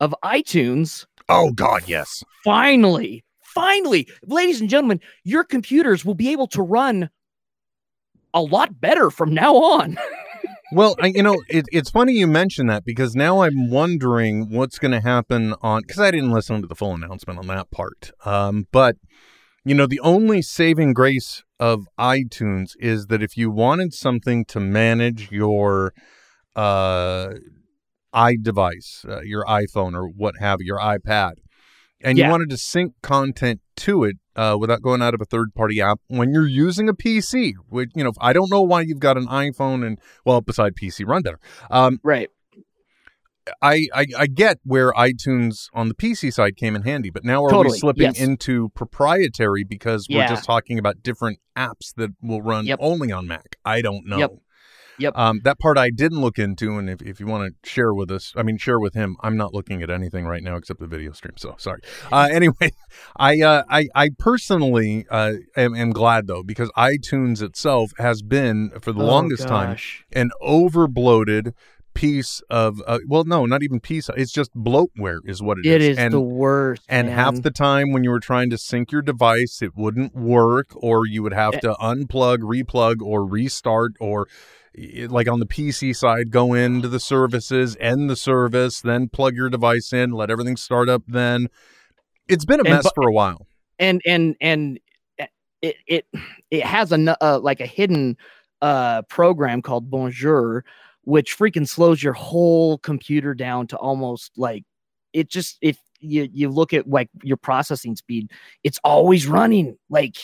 [0.00, 2.22] of iTunes Oh God, yes.
[2.42, 7.10] finally, finally, ladies and gentlemen, your computers will be able to run
[8.34, 9.98] a lot better from now on.
[10.72, 14.80] Well, I, you know, it, it's funny you mention that because now I'm wondering what's
[14.80, 18.10] going to happen on because I didn't listen to the full announcement on that part.
[18.24, 18.96] Um, but
[19.64, 24.58] you know, the only saving grace of iTunes is that if you wanted something to
[24.58, 25.94] manage your
[26.56, 27.34] uh,
[28.14, 31.32] iDevice, uh, your iPhone or what have you, your iPad,
[32.02, 35.54] and you wanted to sync content to it uh, without going out of a third
[35.54, 38.98] party app when you're using a PC, which, you know, I don't know why you've
[39.00, 41.40] got an iPhone and, well, beside PC Run Better.
[41.70, 42.30] Um, right.
[43.60, 47.42] I, I, I get where iTunes on the PC side came in handy, but now
[47.42, 48.18] are we Totally, slipping yes.
[48.20, 50.28] into proprietary because we're Yeah.
[50.28, 52.78] just talking about different apps that will run Yep.
[52.80, 53.56] only on Mac?
[53.64, 54.18] I don't know.
[54.18, 54.30] Yep.
[54.98, 55.16] Yep.
[55.16, 58.10] Um, that part I didn't look into, and if, if you want to share with
[58.10, 59.16] us, I mean, share with him.
[59.22, 61.80] I'm not looking at anything right now except the video stream, so sorry.
[62.12, 62.70] Uh, anyway,
[63.16, 68.70] I, uh, I I personally uh, am, am glad though because iTunes itself has been
[68.80, 69.76] for the Oh, longest time
[70.12, 71.54] an over bloated
[71.94, 74.08] piece of uh, well, no, not even piece.
[74.16, 76.82] It's just bloatware is what It is and the worst.
[76.88, 77.16] and man.
[77.16, 81.06] half the time when you were trying to sync your device, it wouldn't work, or
[81.06, 81.60] you would have Eh.
[81.60, 84.26] to unplug, replug, or restart, or
[84.76, 89.48] like on the PC side, go into the services, end the service, then plug your
[89.48, 91.02] device in, let everything start up.
[91.06, 91.48] Then
[92.28, 93.46] it's been a mess bu- for a while.
[93.78, 94.80] and and and
[95.62, 96.06] it it
[96.50, 98.16] it has a uh, like a hidden
[98.62, 100.64] uh program called Bonjour,
[101.02, 104.64] which freaking slows your whole computer down to almost like
[105.12, 108.30] it just if you you look at like your processing speed,
[108.62, 110.16] it's always running like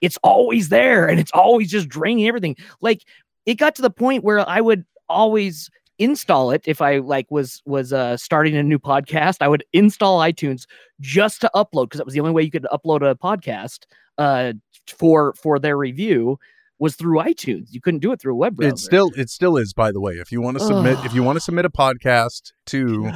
[0.00, 2.56] it's always there and it's always just draining everything.
[2.80, 3.02] Like
[3.48, 7.62] it got to the point where I would always install it if I like was
[7.64, 9.38] was uh starting a new podcast.
[9.40, 10.66] I would install iTunes
[11.00, 13.86] just to upload because that was the only way you could upload a podcast
[14.18, 14.52] uh
[14.86, 16.38] for for their review
[16.78, 17.68] was through iTunes.
[17.70, 18.74] You couldn't do it through a web browser.
[18.74, 20.14] It still it still is, by the way.
[20.14, 23.10] If you want to submit, if you want to submit a podcast to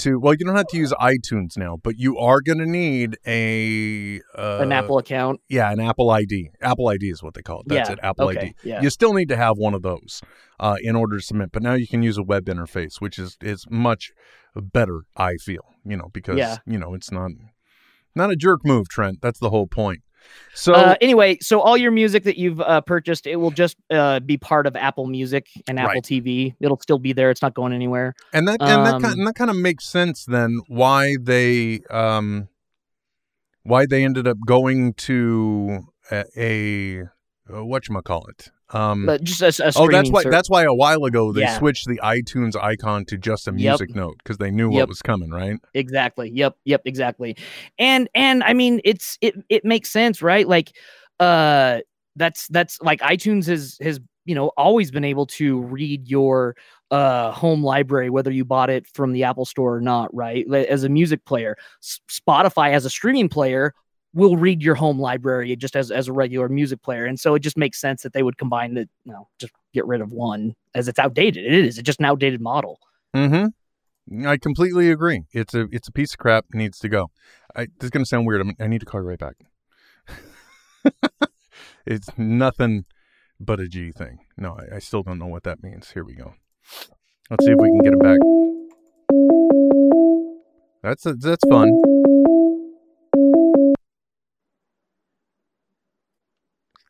[0.00, 3.16] to well, you don't have to use iTunes now, but you are going to need
[3.26, 5.40] a uh, an Apple account.
[5.48, 6.50] Yeah, an Apple ID.
[6.60, 7.68] Apple ID is what they call it.
[7.68, 7.98] That's Yeah, it.
[8.02, 8.54] Apple okay, ID.
[8.64, 8.82] yeah.
[8.82, 10.22] You still need to have one of those
[10.58, 11.50] uh, in order to submit.
[11.52, 14.12] But now you can use a web interface, which is is much
[14.54, 15.02] better.
[15.16, 16.58] I feel you know because Yeah.
[16.66, 17.30] you know it's not
[18.14, 19.18] not a jerk move, Trent.
[19.22, 20.00] That's the whole point.
[20.54, 24.20] So uh, anyway, so all your music that you've uh, purchased, it will just uh,
[24.20, 26.02] be part of Apple Music and Apple Right.
[26.02, 26.54] TV.
[26.60, 27.30] It'll still be there.
[27.30, 28.14] It's not going anywhere.
[28.32, 31.80] and that and that um, kind, and that kind of makes sense then why they
[31.90, 32.48] um
[33.62, 35.80] why they ended up going to
[36.10, 37.02] a, a
[37.64, 40.24] what you call it um But just a, a Oh, that's why.
[40.24, 41.58] That's why a while ago they Yeah.
[41.58, 43.80] switched the iTunes icon to just a Yep.
[43.80, 45.58] music note because they knew what was coming, right?
[45.74, 47.36] exactly yep yep exactly
[47.78, 50.76] and and i mean it's it it makes sense right like
[51.20, 51.78] uh
[52.16, 56.56] that's that's like itunes has has you know always been able to read your
[56.90, 60.82] uh home library whether you bought it from the apple store or not right as
[60.82, 63.72] a music player S- spotify as a streaming player
[64.12, 67.40] will read your home library just as as a regular music player and so it
[67.40, 70.54] just makes sense that they would combine the you know just get rid of one
[70.74, 72.78] as it's outdated it is it's just an outdated model
[73.14, 74.26] Mm-hmm.
[74.26, 75.22] I completely agree.
[75.32, 76.46] It's a it's a piece of crap.
[76.52, 77.10] Needs to go.
[77.54, 78.40] I, this is gonna sound weird.
[78.40, 79.36] I'm, I need to call you right back.
[81.86, 82.84] it's nothing
[83.38, 84.20] but a G thing.
[84.36, 85.90] No, I, I still don't know what that means.
[85.92, 86.34] Here we go.
[87.30, 88.18] Let's see if we can get him back.
[90.82, 91.70] That's that's fun.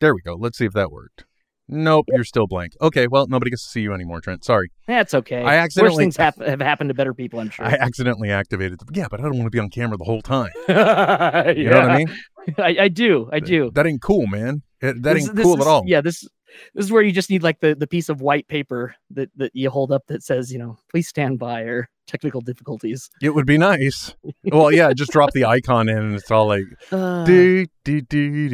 [0.01, 0.35] There we go.
[0.35, 1.23] Let's see if that worked.
[1.69, 2.73] Nope, you're still blank.
[2.81, 4.43] Okay, well, nobody gets to see you anymore, Trent.
[4.43, 4.69] Sorry.
[4.87, 7.73] that's okay I accidentally- worse things hap- have happened to better people i'm sure I
[7.79, 8.87] accidentally activated the.
[8.91, 10.49] Yeah, but I don't want to be on camera the whole time.
[10.67, 12.15] you You know what I mean?
[12.57, 13.29] I, I do.
[13.31, 13.71] I do.
[13.73, 14.63] That ain't cool, man.
[14.81, 15.83] It- that This- ain't this cool is- at all.
[15.85, 16.27] Yeah, this
[16.75, 19.51] this is where you just need like the, the piece of white paper that, that
[19.55, 23.09] you hold up that says, you know, please stand by or technical difficulties.
[23.21, 24.13] It would be nice.
[24.45, 26.63] well, yeah, just drop the icon in and it's all like.
[26.91, 27.25] Uh,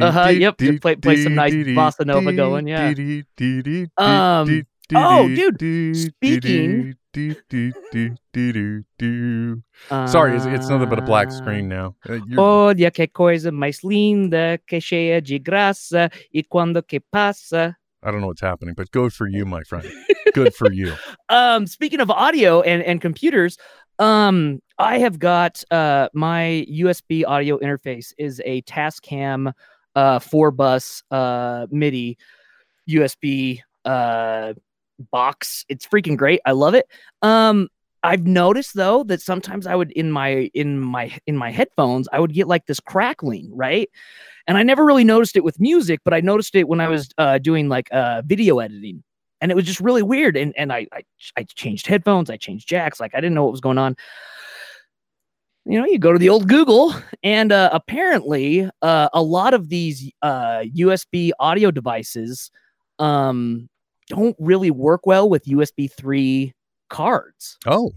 [0.00, 2.88] Uh-huh, yep, play- play some nice bossa nova going, yeah.
[3.96, 4.46] Um.
[4.94, 5.58] Oh, dude,
[5.96, 6.94] speaking-
[10.06, 11.94] Sorry, it's, it's nothing but a black Uh, screen now.
[12.08, 17.76] Uh, Olha que coisa mais linda, que cheia de graça, e quando que passa.
[18.02, 19.86] I don't know what's happening, but good for you, my friend.
[20.34, 20.94] Good for you.
[21.30, 23.56] Um, speaking of audio and, and computers,
[23.98, 29.52] um, I have got uh my USB audio interface is a Tascam
[29.96, 32.16] uh four bus uh MIDI
[32.88, 34.52] USB uh
[35.10, 35.64] box.
[35.68, 36.40] It's freaking great.
[36.44, 36.86] I love it.
[37.22, 37.68] Um
[38.02, 42.20] I've noticed though that sometimes I would in my in my in my headphones I
[42.20, 43.90] would get like this crackling, right?
[44.46, 47.10] And I never really noticed it with music, but I noticed it when I was
[47.18, 49.02] uh, doing like uh, video editing,
[49.40, 50.36] and it was just really weird.
[50.36, 51.02] And and I, I
[51.36, 53.96] I changed headphones, I changed jacks, like I didn't know what was going on.
[55.66, 59.68] You know, you go to the old Google, and uh, apparently, uh, a lot of
[59.68, 62.50] these uh, USB audio devices
[62.98, 63.68] um,
[64.06, 66.54] don't really work well with USB three
[66.88, 67.58] cards.
[67.66, 67.92] Oh,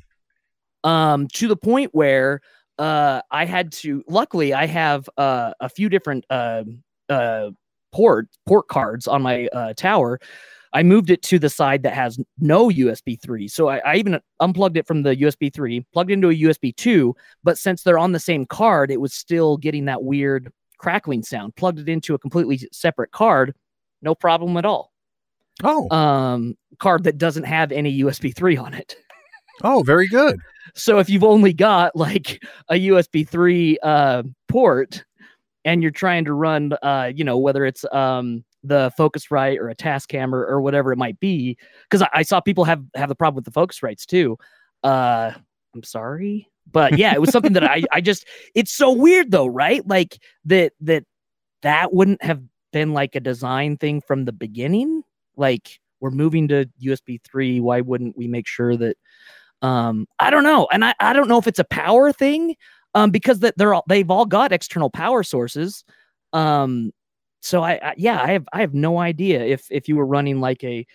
[0.83, 2.41] um to the point where
[2.79, 6.63] uh i had to luckily i have uh a few different uh
[7.09, 7.51] uh
[7.91, 10.19] port port cards on my uh tower.
[10.73, 14.19] I moved it to the side that has no usb 3 so I, I even
[14.39, 18.13] unplugged it from the usb 3 plugged into a usb 2 but since they're on
[18.13, 21.55] the same card it was still getting that weird crackling sound.
[21.57, 23.53] Plugged it into a completely separate card
[24.01, 24.90] no problem at all
[25.63, 28.95] oh, um card that doesn't have any usb 3 on it
[29.63, 30.39] oh, very good.
[30.73, 35.03] so if you've only got like a USB 3 uh, port
[35.65, 39.75] and you're trying to run, uh, you know, whether it's um, the Focusrite or a
[39.75, 43.15] Tascam or, or whatever it might be, because I, I saw people have have the
[43.15, 44.37] problem with the Focusrites too.
[44.83, 45.31] Uh,
[45.75, 49.47] I'm sorry, but yeah, it was something that I I just it's so weird though,
[49.47, 49.87] right?
[49.87, 51.03] Like that that
[51.61, 52.41] that wouldn't have
[52.73, 55.00] been like a design thing from the beginning.
[55.41, 58.97] Like we're moving to USB 3, why wouldn't we make sure that
[59.63, 60.67] um i don't know.
[60.71, 62.55] And i, I don't know if it's a power thing
[62.95, 65.83] um because that they're all they've all got external power sources.
[66.33, 66.91] Um
[67.41, 70.39] so I, I yeah i have i have no idea if if you were running
[70.41, 70.85] like a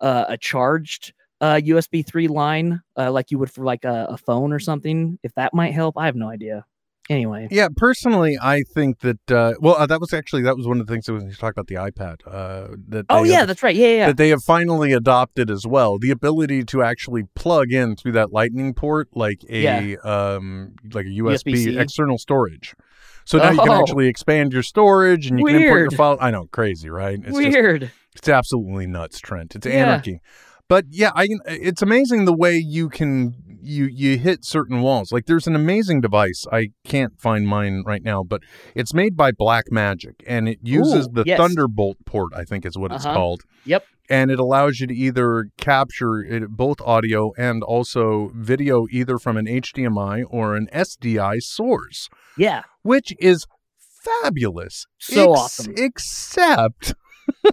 [0.00, 4.18] uh, a charged uh usb 3 line uh, like you would for like a, a
[4.18, 5.96] phone or something if that might help.
[5.98, 6.66] I have no idea
[7.10, 9.30] anyway Yeah, personally, I think that.
[9.30, 11.34] Uh, well, uh, that was actually that was one of the things that when you
[11.34, 12.16] talk about the iPad.
[12.26, 14.06] Uh, that oh yeah have- that's right yeah yeah, yeah.
[14.08, 15.98] that they have finally adopted as well.
[15.98, 21.10] The ability to actually plug in through that Lightning port, like a um, like a
[21.10, 21.78] USB USB-C.
[21.78, 22.74] external storage.
[23.26, 23.80] So now you can Oh.
[23.80, 25.94] actually expand your storage and you can import your Weird.
[25.94, 26.18] file.
[26.20, 27.14] I know, crazy, right?
[27.18, 29.56] It's just weird it's absolutely nuts, Trent.
[29.56, 29.72] It's Yeah.
[29.86, 30.20] anarchy.
[30.68, 35.10] But yeah, I it's amazing the way you can you you hit certain walls.
[35.12, 36.44] Like there's an amazing device.
[36.52, 38.42] I can't find mine right now, but
[38.74, 41.38] it's made by Black Magic and it uses Ooh, the yes.
[41.38, 43.14] Thunderbolt port, I think is what it's Uh-huh.
[43.14, 43.42] called.
[43.64, 43.84] Yep.
[44.10, 49.36] And it allows you to either capture it, both audio and also video either from
[49.38, 53.46] an HDMI or an SDI source, yeah which is
[54.22, 54.86] fabulous.
[54.98, 55.74] So Ex- awesome.
[55.76, 56.94] Except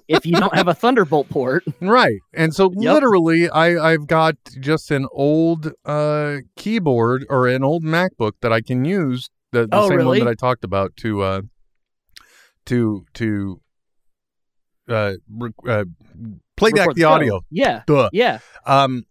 [0.08, 2.20] if you don't have a thunderbolt port Right.
[2.34, 2.94] And so Yep.
[2.94, 8.62] literally I I've got just an old uh keyboard or an old MacBook that I
[8.62, 10.20] can use the, the Oh, same really?
[10.20, 11.42] one that I talked about to uh
[12.66, 13.62] to to
[14.90, 15.14] uh,
[15.68, 15.86] uh
[16.58, 17.42] play back the audio.
[17.50, 18.10] yeah Duh.
[18.12, 19.06] yeah Um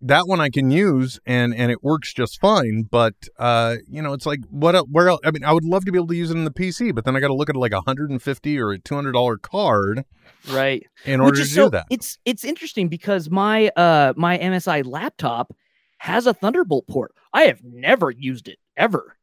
[0.00, 4.12] that one I can use and and it works just fine, but uh you know,
[4.12, 6.30] it's like what where else I mean, I would love to be able to use
[6.30, 8.72] it in the PC, but then I got to look at like a 150 or
[8.72, 10.04] a $200 card
[10.50, 11.86] right in order to is do that.
[11.90, 15.52] It's it's interesting because my uh my MSI laptop
[15.98, 17.12] has a Thunderbolt port.
[17.32, 19.16] I have never used it ever,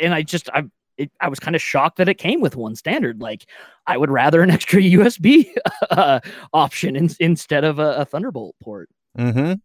[0.00, 0.64] and I just I
[0.96, 3.20] it, I was kind of shocked that it came with one standard.
[3.20, 3.46] Like
[3.86, 5.48] I would rather an extra USB
[5.90, 6.20] uh,
[6.52, 8.88] option in, instead of a, a Thunderbolt port.
[9.18, 9.60] Mhm.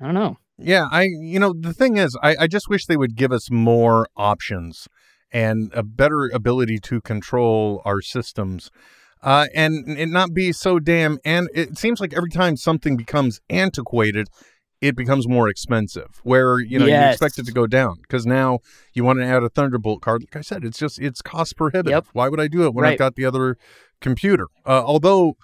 [0.00, 0.36] I don't know.
[0.58, 3.50] Yeah, I you know the thing is, I, I just wish they would give us
[3.50, 4.88] more options
[5.32, 8.70] and a better ability to control our systems,
[9.22, 11.18] uh, and it not be so damn.
[11.24, 14.28] And it seems like every time something becomes antiquated,
[14.82, 16.20] it becomes more expensive.
[16.24, 18.58] Where you know you expect it to go down because now
[18.92, 20.22] you want to add a Thunderbolt card.
[20.22, 21.92] Like I said, it's just it's cost prohibitive.
[21.92, 22.06] Yep.
[22.12, 23.56] Why would I do it when I've got the other
[24.00, 24.48] computer?
[24.66, 25.36] Uh, although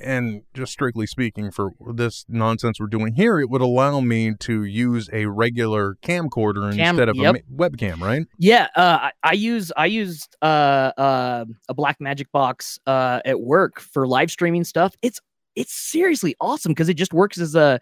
[0.00, 4.64] and just strictly speaking for this nonsense we're doing here it would allow me to
[4.64, 7.36] use a regular camcorder Cam- instead of yep.
[7.36, 12.30] a webcam right Yeah, uh, I, I use I used uh, uh, a Black Magic
[12.32, 14.94] box uh, at work for live streaming stuff.
[15.02, 15.20] It's
[15.56, 17.80] it's seriously awesome because it just works as a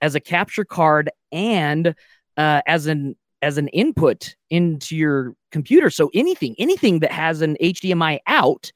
[0.00, 1.94] as a capture card and
[2.36, 5.90] uh, as an as an input into your computer.
[5.90, 8.72] So anything anything that has an HDMI out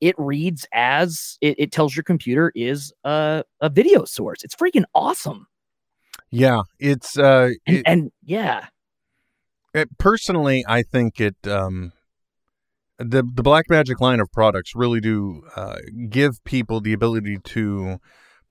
[0.00, 4.42] it reads as it, it tells your computer is a, a video source.
[4.44, 5.46] It's freaking awesome.
[6.30, 8.66] Yeah, it's uh, And, it- and yeah,
[9.74, 11.92] it- personally, I think it um,
[12.98, 15.76] the the Black Magic line of products really do uh,
[16.08, 17.98] give people the ability to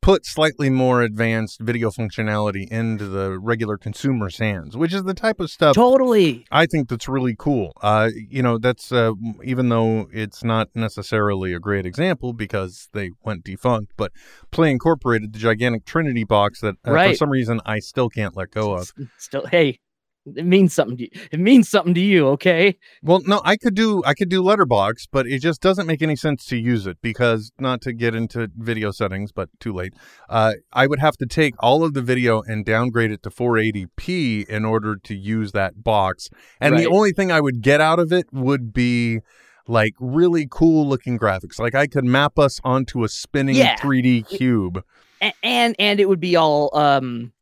[0.01, 5.39] put slightly more advanced video functionality into the regular consumer's hands, which is the type
[5.39, 6.45] of stuff totally.
[6.51, 7.73] I think that's really cool.
[7.81, 9.11] Uh, you know, that's uh,
[9.43, 14.11] even though it's not necessarily a great example because they went defunct, but
[14.51, 18.51] Play Incorporated, the gigantic Trinity box that uh, for some reason I still can't let
[18.51, 18.91] go of.
[19.17, 19.79] Still, hey,
[20.25, 21.09] it means something to you.
[21.31, 22.77] It means something to you, okay?
[23.01, 26.15] Well, no, I could do I could do Letterbox, but it just doesn't make any
[26.15, 29.93] sense to use it because not to get into video settings, but too late.
[30.29, 34.45] Uh, I would have to take all of the video and downgrade it to 480p
[34.47, 36.29] in order to use that box,
[36.59, 39.19] and the only thing I would get out of it would be
[39.67, 41.59] like really cool looking graphics.
[41.59, 43.75] Like I could map us onto a spinning Yeah.
[43.77, 44.83] 3D cube.
[45.21, 47.33] A- and and it would be all um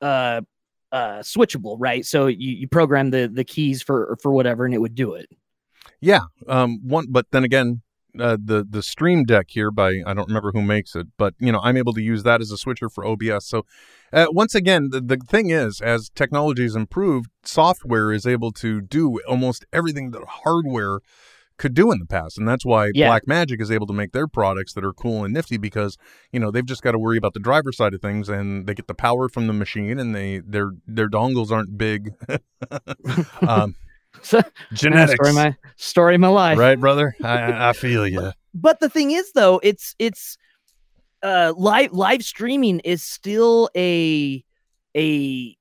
[0.00, 0.40] uh
[0.94, 2.06] uh switchable, right?
[2.06, 5.28] So you, you program the the keys for for whatever, and it would do it.
[6.00, 6.20] Yeah.
[6.48, 6.80] Um.
[6.86, 7.82] One, but then again,
[8.18, 11.50] uh, the the Stream Deck here by I don't remember who makes it, but you
[11.50, 13.46] know I'm able to use that as a switcher for OBS.
[13.46, 13.66] So
[14.12, 18.80] uh, once again, the the thing is, as technology has improved, software is able to
[18.80, 21.00] do almost everything that hardware
[21.56, 23.08] could do in the past, and that's why Yeah.
[23.08, 25.96] Blackmagic is able to make their products that are cool and nifty because
[26.32, 28.74] you know they've just got to worry about the driver side of things, and they
[28.74, 32.12] get the power from the machine, and they their their dongles aren't big.
[33.48, 33.74] um,
[34.22, 34.40] So
[34.72, 36.56] genetics, story of my story of my life.
[36.56, 37.14] right, brother?
[37.22, 38.30] I, I feel you.
[38.54, 40.38] But the thing is, though, it's it's
[41.22, 44.44] uh live live streaming is still a
[44.96, 45.56] a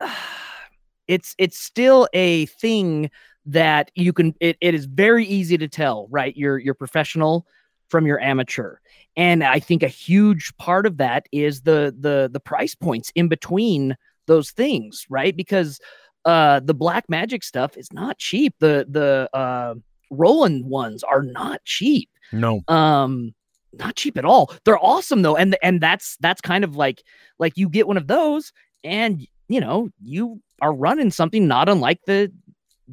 [1.08, 3.10] it's it's still a thing
[3.48, 6.36] that you can it, it is very easy to tell right?
[6.36, 7.46] You're you're professional
[7.88, 8.76] from your amateur.
[9.16, 13.28] And i think a huge part of that is the the the price points in
[13.28, 15.34] between those things right?
[15.34, 15.80] Because
[16.26, 18.54] uh the Blackmagic stuff is not cheap.
[18.60, 19.74] The the uh
[20.10, 22.10] roland ones are not cheap.
[22.32, 22.60] No.
[22.68, 23.34] um
[23.72, 24.52] not cheap at all.
[24.64, 27.02] They're awesome though and and that's that's kind of like
[27.38, 28.52] like you get one of those
[28.84, 32.30] and you know you are running something not unlike the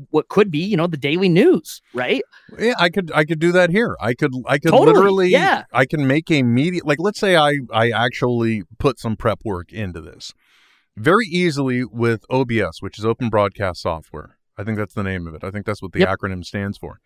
[0.10, 2.21] what could be you know the daily news right
[2.60, 3.95] Yeah, I could I could do that here.
[3.99, 5.63] I could I could Totally, literally yeah.
[5.71, 9.71] I can make a media like let's say I I actually put some prep work
[9.71, 10.34] into this.
[10.97, 14.38] Very easily with OBS, which is Open Broadcast Software.
[14.58, 15.43] I think that's the name of it.
[15.43, 16.10] I think that's what the Yep.
[16.10, 16.99] acronym stands for.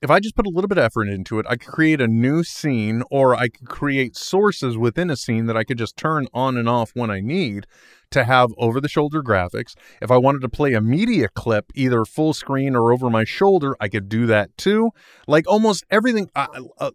[0.00, 2.08] If I just put a little bit of effort into it, I could create a
[2.08, 6.26] new scene or I could create sources within a scene that I could just turn
[6.34, 7.66] on and off when I need
[8.12, 9.74] to have over the shoulder graphics.
[10.00, 13.76] If I wanted to play a media clip, either full screen or over my shoulder,
[13.80, 14.90] I could do that too.
[15.26, 16.28] Like almost everything.
[16.34, 16.46] Uh,
[16.78, 16.90] uh,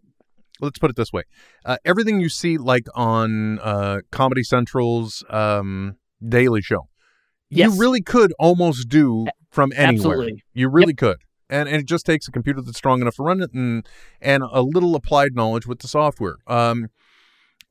[0.62, 1.24] let's put it this way:
[1.66, 6.88] uh, everything you see, like on uh, Comedy Central's um, Daily Show,
[7.50, 7.74] Yes.
[7.74, 10.14] you really could almost do from anywhere.
[10.14, 10.44] Absolutely.
[10.54, 11.18] You really could.
[11.50, 13.88] And, and it just takes a computer that's strong enough to run it and
[14.22, 16.36] and a little applied knowledge with the software.
[16.46, 16.88] Um,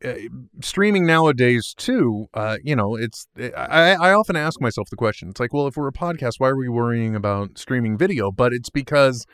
[0.04, 0.14] uh,
[0.60, 5.40] streaming nowadays too uh you know it's I, I often ask myself the question it's
[5.40, 8.30] like well if we're a podcast why are we worrying about streaming video?
[8.30, 9.24] But it's because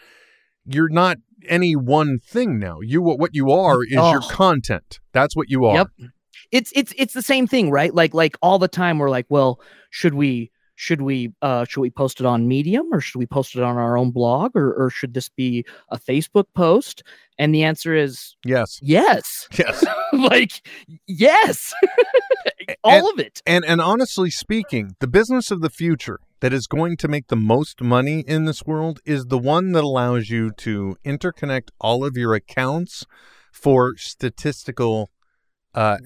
[0.64, 1.16] you're not
[1.48, 2.78] any one thing now.
[2.80, 4.28] You what you are is your Oh.
[4.30, 5.00] content.
[5.12, 5.74] That's what you are.
[5.78, 5.88] Yep.
[6.52, 7.92] it's it's it's the same thing right?
[7.92, 9.58] Like like all the time we're like well
[9.90, 13.54] should we should we uh should we post it on medium or should we post
[13.56, 17.02] it on our own blog or or should this be a facebook post?
[17.38, 18.78] And the answer is yes.
[18.82, 19.48] yes.
[19.58, 19.84] Yes.
[20.12, 20.66] Like
[21.06, 21.72] yes.
[22.84, 23.40] All of it.
[23.46, 27.36] And and honestly speaking, the business of the future that is going to make the
[27.36, 32.16] most money in this world is the one that allows you to interconnect all of
[32.16, 33.06] your accounts
[33.52, 35.10] for statistical
[35.74, 35.96] uh,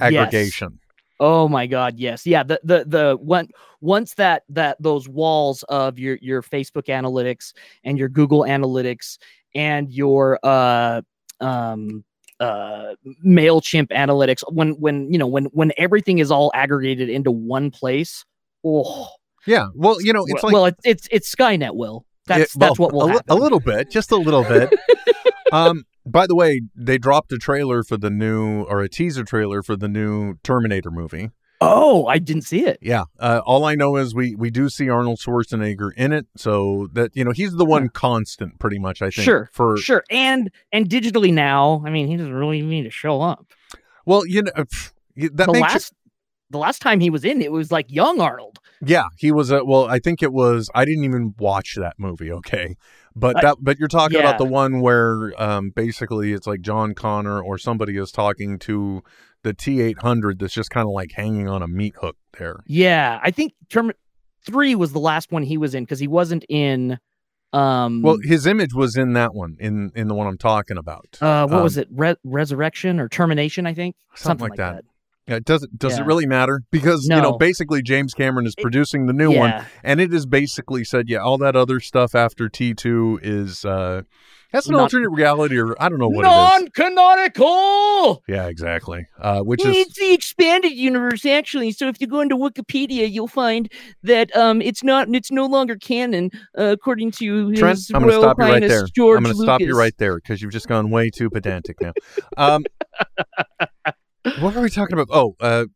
[0.71, 0.86] Yes.
[1.19, 2.27] Oh my god, yes.
[2.27, 3.49] Yeah, the the the one
[3.81, 7.53] once that that those walls of your your Facebook analytics
[7.85, 9.19] and your Google analytics
[9.55, 11.01] and your uh
[11.41, 12.05] um
[12.41, 17.71] uh Mailchimp analytics when when you know when when everything is all aggregated into one
[17.71, 18.25] place.
[18.65, 19.09] Oh,
[19.47, 19.69] Yeah.
[19.75, 22.05] Well, you know, it's well, like well, it's it's it's Skynet will.
[22.27, 23.25] That's it- that's well, what will a, happen.
[23.31, 24.71] a little bit, just a little bit.
[25.53, 29.63] um, by the way, they dropped a trailer for the new or a teaser trailer
[29.63, 31.31] for the new Terminator movie.
[31.61, 32.79] Oh, I didn't see it.
[32.83, 33.05] Yeah.
[33.19, 37.13] Uh, all I know is we we do see Arnold Schwarzenegger in it, so that
[37.15, 39.01] you know he's the one constant, pretty much.
[39.01, 39.25] I think.
[39.25, 40.05] Sure, For sure.
[40.11, 43.47] And and digitally now, I mean, he doesn't really need to show up.
[44.05, 45.95] well, you know, pff, that the makes last
[46.51, 48.59] the last time he was in it was like young Arnold.
[48.85, 49.87] yeah, he was a well.
[49.87, 50.69] I think it was.
[50.75, 52.31] I didn't even watch that movie.
[52.31, 52.77] Okay,
[53.19, 54.25] But that but you're talking yeah.
[54.25, 59.03] about the one where um basically it's like John Connor or somebody is talking to
[59.43, 62.63] the T800 that's just kind of like hanging on a meat hook there.
[62.67, 63.93] Yeah, I think Term
[64.45, 66.99] Three was the last one he was in because he wasn't in.
[67.53, 71.19] Um, Well, his image was in that one in in the one I'm talking about.
[71.21, 71.89] uh, what um, was it?
[71.91, 73.67] Re- Resurrection or Termination?
[73.67, 74.85] I think Something like that.
[75.29, 76.05] Yeah, it doesn't does Yeah.
[76.05, 79.65] it really matter because you know basically James Cameron is producing the new one Yeah.
[79.83, 84.03] and it is basically said yeah all that other stuff after T2 is uh
[84.53, 86.71] that's an Not- alternate reality or I don't know what it is.
[86.79, 88.23] Non-canonical.
[88.29, 89.07] Yeah, exactly.
[89.21, 91.73] Uh which is It's the expanded universe, actually.
[91.73, 93.71] So if you go into Wikipedia, you'll find
[94.05, 98.15] that um, it's not, it's no longer canon, uh, according to his Trent, I'm going
[98.15, 98.87] to stop you right there.
[98.95, 101.81] George I'm going to stop you right there because you've just gone way too pedantic
[101.81, 101.93] now.
[102.37, 102.65] Um,
[104.41, 105.09] what are we talking about?
[105.11, 105.67] Oh, uh,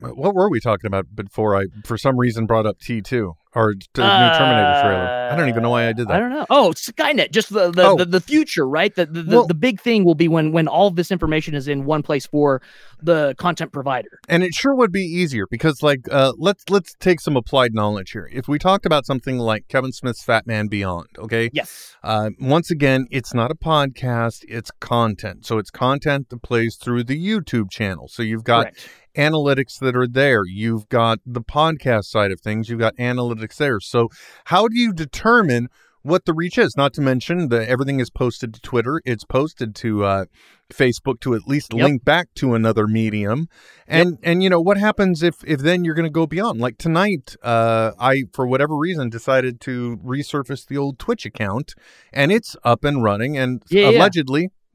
[0.00, 3.78] what were we talking about before I, for some reason, brought up T2 or t-
[3.96, 5.28] new Terminator trailer?
[5.32, 6.12] I don't even know why I did that.
[6.12, 6.46] Uh, I don't know.
[6.50, 7.96] Oh, Skynet, just the the, Oh.
[7.96, 8.94] the, the future, right?
[8.94, 11.54] The the, the Well- the big thing will be when when all of this information
[11.54, 12.60] is in one place for
[13.02, 14.20] the content provider.
[14.28, 18.12] and it sure would be easier because like uh let's let's take some applied knowledge
[18.12, 21.94] here if we talked about something like kevin smith's Fatman Beyond okay Yes.
[22.02, 27.04] uh once again it's not a podcast it's content so it's content that plays through
[27.04, 28.88] the youtube channel so you've got Correct.
[29.16, 30.42] Analytics that are there.
[30.44, 32.68] You've got the podcast side of things.
[32.68, 33.80] You've got analytics there.
[33.80, 34.08] So
[34.46, 35.68] how do you determine
[36.02, 36.76] what the reach is?
[36.76, 39.00] Not to mention that everything is posted to twitter.
[39.04, 40.24] It's posted to uh
[40.72, 41.84] facebook to at least Yep.
[41.84, 43.48] link back to another medium.
[43.88, 46.60] And and you know what happens if if then you're going to go beyond?
[46.60, 51.74] Like tonight uh i for whatever reason decided to resurface the old twitch account
[52.12, 53.98] and it's up and running and Yeah, yeah.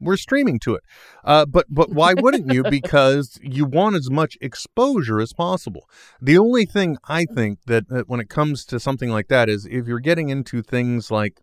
[0.02, 0.82] We're streaming to it.
[1.24, 2.62] Uh but but why wouldn't you?
[2.72, 5.88] Because you want as much exposure as possible.
[6.20, 9.66] The only thing i think that, that when it comes to something like that is
[9.66, 11.40] if you're getting into things like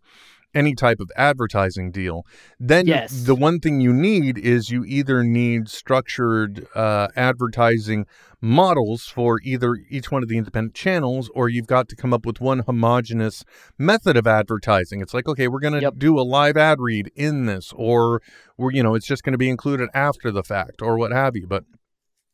[0.54, 2.24] any type of advertising deal,
[2.58, 3.24] then Yes.
[3.24, 8.06] the one thing you need is you either need structured uh, advertising
[8.40, 12.24] models for either each one of the independent channels, or you've got to come up
[12.24, 13.44] with one homogenous
[13.78, 15.00] method of advertising.
[15.02, 15.94] It's like, okay, we're going to Yep.
[15.98, 18.22] do a live ad read in this, or
[18.56, 21.36] we're, you know, it's just going to be included after the fact, or what have
[21.36, 21.46] you.
[21.46, 21.64] But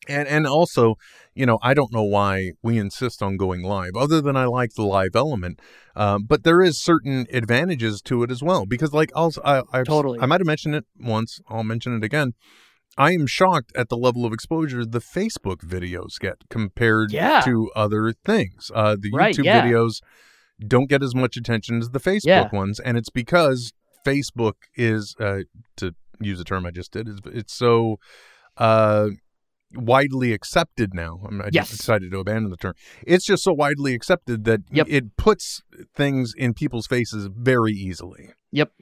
[0.08, 0.94] and and also,
[1.34, 4.74] you know, I don't know why we insist on going live, other than I like
[4.74, 5.60] the live element.
[5.94, 9.82] Um, but there is certain advantages to it as well, because like also, I I,
[9.84, 10.18] Totally.
[10.20, 11.40] I might have mentioned it once.
[11.48, 12.34] I'll mention it again.
[12.98, 17.42] I am shocked at the level of exposure the Facebook videos get compared Yeah.
[17.44, 18.70] to other things.
[18.74, 19.62] Uh, the Right, YouTube yeah.
[19.62, 20.00] videos
[20.66, 22.48] don't get as much attention as the Facebook Yeah.
[22.52, 23.74] ones, and it's because
[24.06, 25.40] Facebook is, uh,
[25.76, 27.98] to use a term I just did, is it's so
[28.56, 29.08] uh,
[29.74, 31.20] widely accepted now.
[31.26, 31.68] I, mean, I Yes.
[31.68, 32.74] just decided to abandon the term.
[33.06, 34.86] It's just so widely accepted that Yep.
[34.88, 35.62] it puts
[35.94, 38.30] things in people's faces very easily.
[38.52, 38.72] Yep.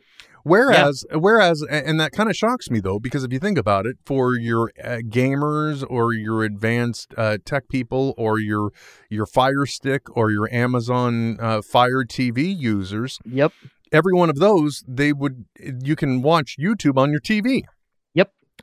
[0.43, 3.97] Whereas, whereas, and that kind of shocks me though, because if you think about it,
[4.05, 8.71] for your uh, gamers or your advanced uh, tech people or your
[9.09, 13.53] your Fire Stick or your Amazon uh, Fire TV users, Yep.
[13.91, 15.47] every one of those they would
[15.83, 17.63] you can watch YouTube on your TV.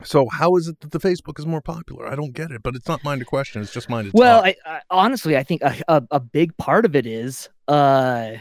[0.04, 2.06] So how is it that the Facebook is more popular?
[2.06, 3.62] I don't get it, but it's not mine to question.
[3.62, 4.44] It's just mine to Well.
[4.44, 8.32] I, I honestly, I think a, a, a big part of it is uh,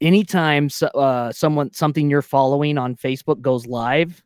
[0.00, 4.22] anytime so, uh, someone something you're following on Facebook goes live,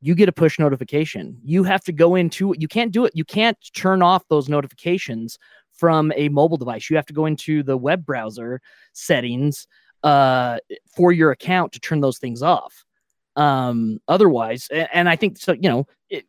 [0.00, 1.38] you get a push notification.
[1.44, 2.54] You have to go into.
[2.58, 3.12] You can't do it.
[3.14, 5.38] You can't turn off those notifications
[5.70, 6.90] from a mobile device.
[6.90, 8.60] You have to go into the web browser
[8.92, 9.66] settings
[10.02, 10.58] uh,
[10.94, 12.84] for your account to turn those things off.
[13.36, 15.52] Um, otherwise, a- and I think so.
[15.52, 16.24] You know, it,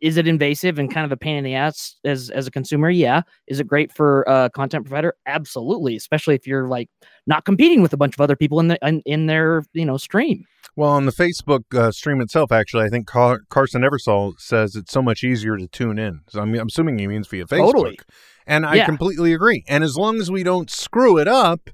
[0.00, 2.90] is it invasive and kind of a pain in the ass as as a consumer?
[2.90, 3.22] Yeah.
[3.46, 5.14] Is it great for a content provider?
[5.26, 6.90] Absolutely, especially if you're like
[7.26, 9.96] not competing with a bunch of other people in the in, in their you know
[9.96, 10.44] stream.
[10.76, 14.92] Well, on the Facebook uh, stream itself, actually, I think Car- Carson Eversole says it's
[14.92, 16.20] so much easier to tune in.
[16.28, 17.72] So I'm, I'm assuming he means via Facebook.
[17.72, 17.98] Totally.
[18.46, 18.86] And I Yeah.
[18.86, 19.64] completely agree.
[19.66, 21.70] And as long as we don't screw it up,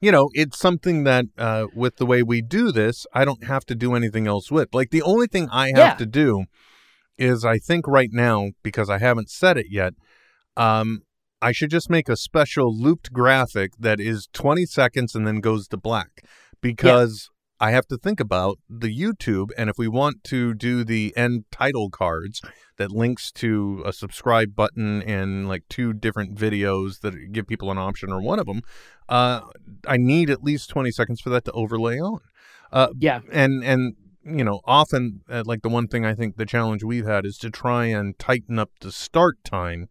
[0.00, 3.64] you know, it's something that uh, with the way we do this, I don't have
[3.66, 4.74] to do anything else with.
[4.74, 5.94] Like the only thing I have Yeah.
[5.94, 6.44] to do
[7.18, 9.92] is I think right now, because I haven't said it yet,
[10.56, 11.02] um,
[11.42, 15.68] I should just make a special looped graphic that is 20 seconds and then goes
[15.68, 16.22] to black
[16.60, 19.50] because I have to think about the YouTube.
[19.56, 22.40] And if we want to do the end title cards
[22.80, 27.78] that links to a subscribe button and like two different videos that give people an
[27.78, 28.62] option or one of them,
[29.08, 29.40] uh,
[29.86, 32.20] I need at least 20 seconds for that to overlay on.
[32.72, 33.20] Uh, Yeah.
[33.30, 33.82] and and
[34.24, 37.36] you know often uh, like the one thing i think the challenge we've had is
[37.38, 39.88] to try and tighten up the start time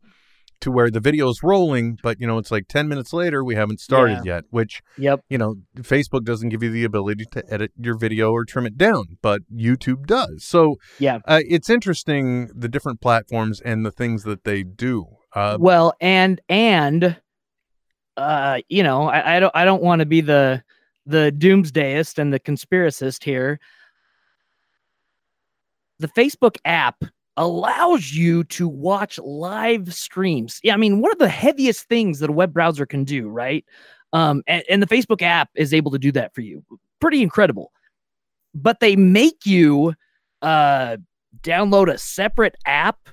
[0.62, 3.56] to where the video is rolling, but you know it's like ten minutes later we
[3.56, 4.44] haven't started yet.
[4.50, 5.22] Which Yep.
[5.30, 8.78] you know Facebook doesn't give you the ability to edit your video or trim it
[8.78, 10.44] down, but YouTube does.
[10.44, 11.20] So Yeah.
[11.26, 15.06] uh, it's interesting the different platforms and the things that they do.
[15.34, 17.18] Uh, well, and and
[18.18, 20.64] uh, you know, I, I don't I don't want to be the
[21.06, 23.60] the doomsdayist and the conspiracist here.
[26.00, 27.04] The Facebook app
[27.40, 30.60] allows you to watch live streams.
[30.62, 33.66] Yeah, I mean, one of the heaviest things that a web browser can do, right?
[34.12, 36.64] Um, and, and the Facebook app is able to do that for you.
[37.00, 37.72] Pretty incredible.
[38.54, 39.94] But they make you
[40.42, 40.98] uh
[41.42, 43.10] download a separate app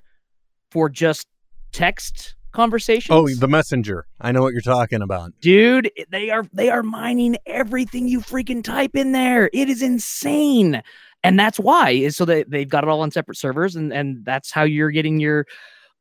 [0.70, 1.26] for just
[1.72, 3.14] text conversations.
[3.14, 4.06] oh, the messenger.
[4.20, 5.32] I know what you're talking about.
[5.40, 9.48] dude, they are they are mining everything you freaking type in there.
[9.52, 10.82] It is insane.
[11.22, 14.24] And that's why is so that they've got it all on separate servers and and
[14.24, 15.46] that's how you're getting your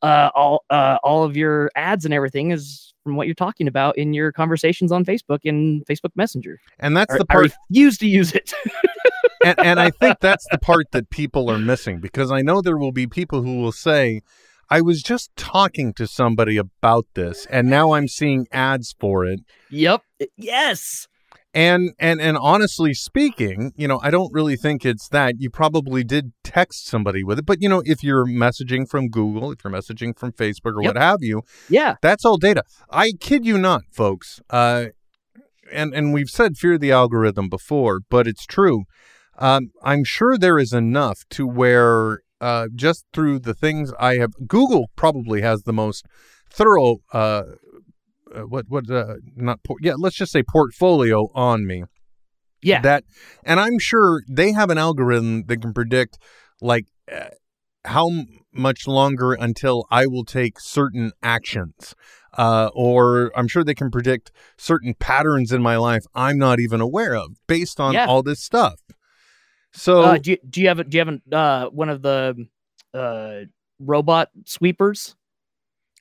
[0.01, 3.97] uh all uh all of your ads and everything is from what you're talking about
[3.97, 6.60] in your conversations on Facebook and Facebook Messenger.
[6.80, 8.53] And that's I- the I part refuse to use it.
[9.45, 12.78] and, and I think that's the part that people are missing because I know there
[12.78, 14.22] will be people who will say,
[14.70, 19.41] I was just talking to somebody about this and now I'm seeing ads for it.
[19.70, 20.01] yep.
[20.38, 21.07] Yes.
[21.53, 25.36] And and and honestly speaking, you know, I don't really think it's that.
[25.39, 29.51] You probably did text somebody with it, but you know, if you're messaging from Google,
[29.53, 30.95] if you're messaging from Facebook or Yep.
[30.95, 31.95] what have you, Yeah.
[32.01, 32.63] that's all data.
[32.89, 34.41] I kid you not, folks.
[34.49, 34.88] Uh,
[35.72, 38.84] and and we've said fear the algorithm before, but it's true.
[39.38, 44.34] Um, I'm sure there is enough to where uh, just through the things I have,
[44.48, 46.06] Google probably has the most
[46.50, 46.98] thorough.
[47.14, 47.44] Uh,
[48.34, 51.84] uh, what what uh, not por- yeah let's just say portfolio on me
[52.62, 52.82] Yeah.
[52.82, 53.04] that
[53.46, 56.18] and i'm sure they have an algorithm that can predict
[56.60, 57.30] like uh,
[57.86, 58.10] how
[58.52, 61.94] much longer until i will take certain actions
[62.38, 66.82] uh, or i'm sure they can predict certain patterns in my life i'm not even
[66.82, 68.08] aware of based on Yeah.
[68.08, 68.80] all this stuff
[69.76, 72.48] so uh, do you, do you have a, do you have uh one of the
[72.94, 73.42] uh
[73.80, 75.16] robot sweepers?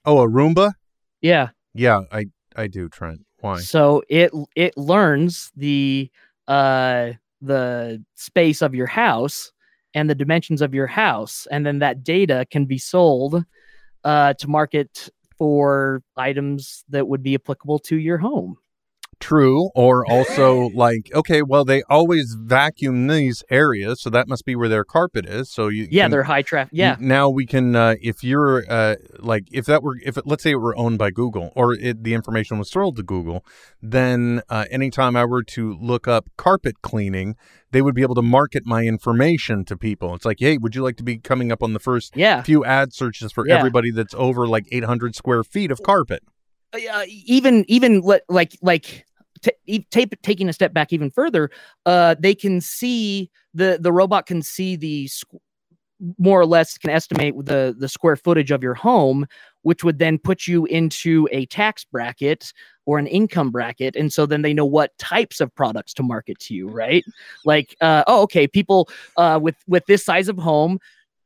[0.07, 0.73] oh a roomba
[1.21, 1.49] Yeah.
[1.75, 6.11] yeah i i do trent why So it it learns the
[6.49, 7.13] uh
[7.43, 9.53] the space of your house
[9.95, 13.45] and the dimensions of your house, and then that data can be sold
[14.05, 15.09] uh to market
[15.39, 18.57] for items that would be applicable to your home.
[19.21, 19.71] True.
[19.75, 24.69] Or also like, okay, well, they always vacuum these areas, so that must be where
[24.69, 25.51] their carpet is.
[25.51, 26.71] So you Yeah, can- they're high traffic.
[26.73, 26.97] Yeah.
[27.01, 30.53] Now we can, uh, if you're uh, like, if that were, if it, let's say
[30.53, 33.45] it were owned by Google or it, the information was sold to Google,
[33.83, 37.37] then uh, anytime I were to look up carpet cleaning,
[37.73, 40.15] they would be able to market my information to people.
[40.15, 42.43] It's like, hey, would you like to be coming up on the first Yeah.
[42.43, 43.59] few ad searches for Yeah.
[43.59, 46.23] everybody that's over like 800 square feet of carpet?
[46.75, 49.05] Uh, even even li- like like
[49.43, 49.87] t-
[50.23, 51.51] taking a step back even further
[51.87, 55.41] uh they can see the the robot can see the squ-
[56.19, 59.27] more or less can estimate the the square footage of your home
[59.63, 62.53] which would then put you into a tax bracket
[62.85, 66.39] or an income bracket and so then they know what types of products to market
[66.39, 67.05] to you right?
[67.45, 70.79] Like uh oh okay people uh with with this size of home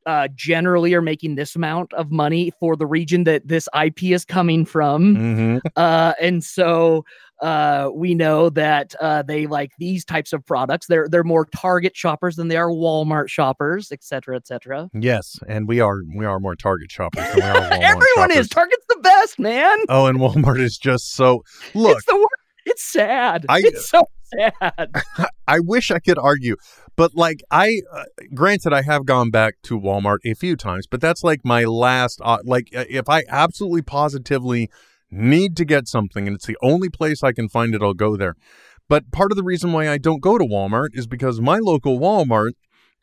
[0.09, 4.25] uh, generally are making this amount of money for the region that this IP is
[4.25, 5.15] coming from.
[5.15, 5.57] Mm-hmm.
[5.75, 7.05] Uh, and so
[7.41, 10.87] uh, we know that uh, they like these types of products.
[10.87, 14.89] They're they're more Target shoppers than they are Walmart shoppers, et cetera, et cetera.
[14.93, 18.37] Yes, and we are we are more Target shoppers than we are Walmart Everyone shoppers.
[18.37, 18.49] is.
[18.49, 19.77] Target's the best, man.
[19.89, 21.43] Oh, and Walmart is just so.
[21.75, 22.25] Look, it's the worst.
[22.65, 23.45] It's sad.
[23.47, 24.03] I- it's so
[24.35, 24.91] sad.
[25.47, 26.55] I wish I could argue,
[26.95, 28.03] but like I, uh,
[28.33, 32.19] granted, I have gone back to Walmart a few times, but that's like my last.
[32.23, 34.69] Uh, like, if I absolutely positively
[35.11, 38.15] need to get something, and it's the only place I can find it, I'll go
[38.15, 38.35] there.
[38.87, 41.99] But part of the reason why I don't go to Walmart is because my local
[41.99, 42.51] Walmart.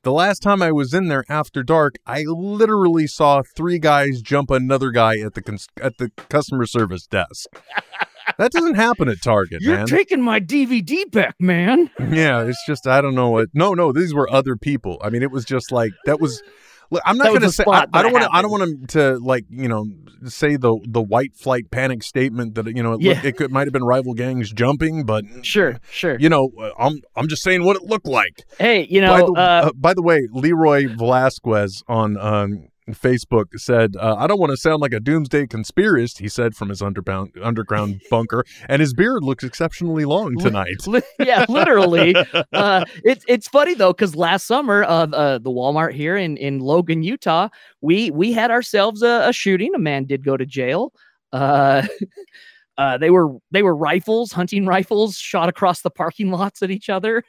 [0.02, 4.52] The last time I was in there after dark, I literally saw three guys jump
[4.52, 7.48] another guy at the cons- at the customer service desk.
[8.38, 9.86] that doesn't happen at Target, You're man.
[9.86, 11.90] taking my DVD back, man.
[11.98, 13.48] Yeah, it's just I don't know what.
[13.54, 14.98] No, no, these were other people.
[15.02, 16.42] I mean, it was just like that was.
[16.88, 17.64] Look, I'm not going to say.
[17.66, 18.30] I, I don't want to.
[18.32, 19.86] I don't want to like you know
[20.26, 23.28] say the the white flight panic statement that you know it, looked- Yeah.
[23.28, 26.16] it could might have been rival gangs jumping, but Sure, sure.
[26.20, 28.44] you know I'm I'm just saying what it looked like.
[28.60, 33.58] Hey, you by, know, the, uh, uh, by the way, Leroy Velasquez on um Facebook
[33.58, 36.80] said, uh, "I don't want to sound like a doomsday conspiracist," he said from his
[36.80, 40.86] underground underground bunker, and his beard looks exceptionally long tonight.
[41.18, 42.14] Yeah, literally.
[42.52, 46.60] uh, it's it's funny though because last summer, uh, uh, the Walmart here in in
[46.60, 47.48] Logan, Utah,
[47.80, 49.74] we we had ourselves a, a shooting.
[49.74, 50.92] A man did go to jail.
[51.32, 51.86] Uh,
[52.78, 56.88] uh, they were they were rifles, hunting rifles, shot across the parking lots at each
[56.88, 57.24] other.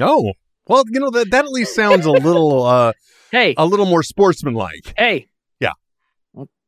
[0.00, 0.32] Oh,
[0.70, 2.92] well, you know that that at least sounds a little uh,
[3.32, 4.94] Hey, a little more sportsmanlike.
[4.96, 5.26] hey.
[5.60, 5.72] Yeah.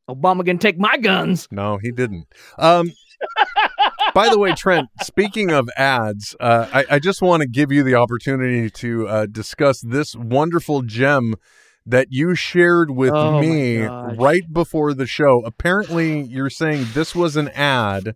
[0.09, 1.47] Obama gonna take my guns.
[1.51, 2.27] No, he didn't.
[2.59, 2.91] Um,
[4.13, 7.83] by the way, Trent, speaking of ads, uh, I, I just want to give you
[7.83, 11.35] the opportunity to uh, discuss this wonderful gem
[11.85, 15.41] that you shared with Oh, me right before the show.
[15.45, 18.15] Apparently, you're saying this was an ad.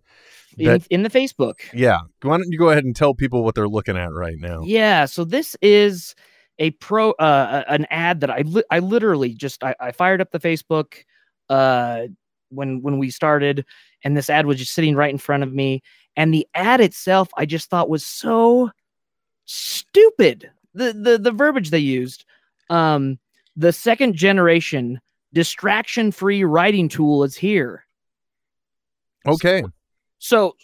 [0.58, 1.60] In, That- in the Facebook.
[1.74, 2.00] Yeah.
[2.24, 4.62] Why don't you go ahead and tell people what they're looking at right now?
[4.64, 6.16] Yeah, so this is
[6.60, 10.32] a pro uh an ad that I li- I literally just I, I fired up
[10.32, 11.04] the Facebook
[11.50, 12.08] uh
[12.50, 13.64] when when we started
[14.04, 15.84] and this ad was just sitting right in front of me
[16.16, 18.72] and the ad itself I just thought was so
[19.46, 20.50] stupid.
[20.74, 22.26] The the the verbiage they used.
[22.72, 23.20] Um
[23.56, 25.00] the second generation
[25.34, 27.86] distraction free writing tool is here.
[29.28, 29.62] Okay.
[29.62, 29.72] So
[30.20, 30.56] so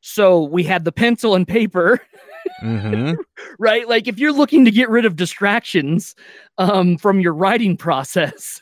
[0.00, 2.00] so we had the pencil and paper
[2.60, 3.12] hmm
[3.58, 3.88] right?
[3.88, 6.14] Like if you're looking to get rid of distractions
[6.58, 8.60] um, from your writing process,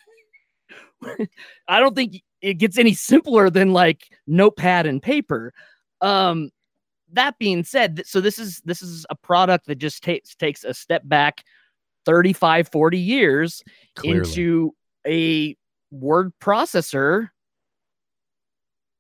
[1.69, 5.53] I don't think it gets any simpler than like notepad and paper.
[6.01, 6.51] Um,
[7.13, 10.65] that being said, th- so this is this is a product that just takes takes
[10.65, 11.45] a step back
[12.05, 13.63] 35 40 years
[13.95, 14.19] Clearly.
[14.19, 14.75] into
[15.07, 15.57] a
[15.91, 17.29] word processor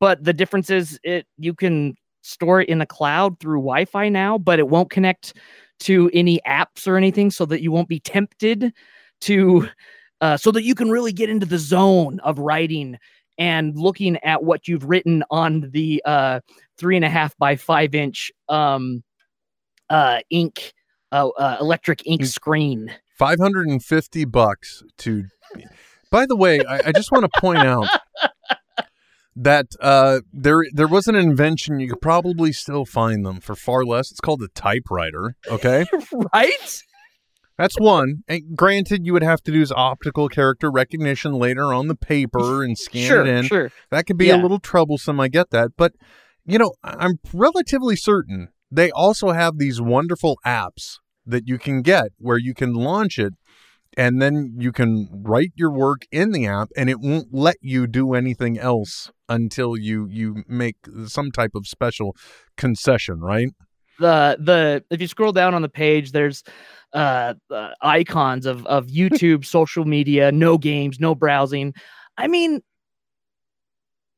[0.01, 4.37] but the difference is it you can store it in the cloud through wi-fi now
[4.37, 5.35] but it won't connect
[5.79, 8.73] to any apps or anything so that you won't be tempted
[9.21, 9.69] to
[10.21, 12.99] uh, so that you can really get into the zone of writing
[13.39, 16.41] and looking at what you've written on the uh,
[16.79, 19.03] three and a half by five inch um,
[19.91, 20.73] uh, ink
[21.13, 22.93] uh, uh, electric ink screen.
[23.19, 25.25] 550 bucks to
[26.11, 27.89] by the way i, I just want to point out
[29.37, 33.85] that uh, there there was an invention you could probably still find them for far
[33.85, 34.11] less.
[34.11, 35.85] It's called the typewriter okay?
[36.35, 36.83] Right?
[37.59, 38.23] That's one.
[38.29, 42.77] And granted you would have to use optical character recognition later on the paper and
[42.77, 43.45] scan sure it in.
[43.45, 43.71] sure.
[43.91, 45.71] That could be a little troublesome i get that.
[45.77, 45.93] But
[46.47, 52.09] you know i'm relatively certain they also have these wonderful apps that you can get
[52.19, 53.35] where you can launch it
[53.97, 57.87] and then you can write your work in the app and it won't let you
[57.87, 60.77] do anything else until you you make
[61.07, 62.15] some type of special
[62.57, 63.49] concession right?
[63.99, 66.43] The the if you scroll down on the page there's
[66.93, 71.75] uh, uh icons of of youtube social media no games no browsing.
[72.19, 72.63] I mean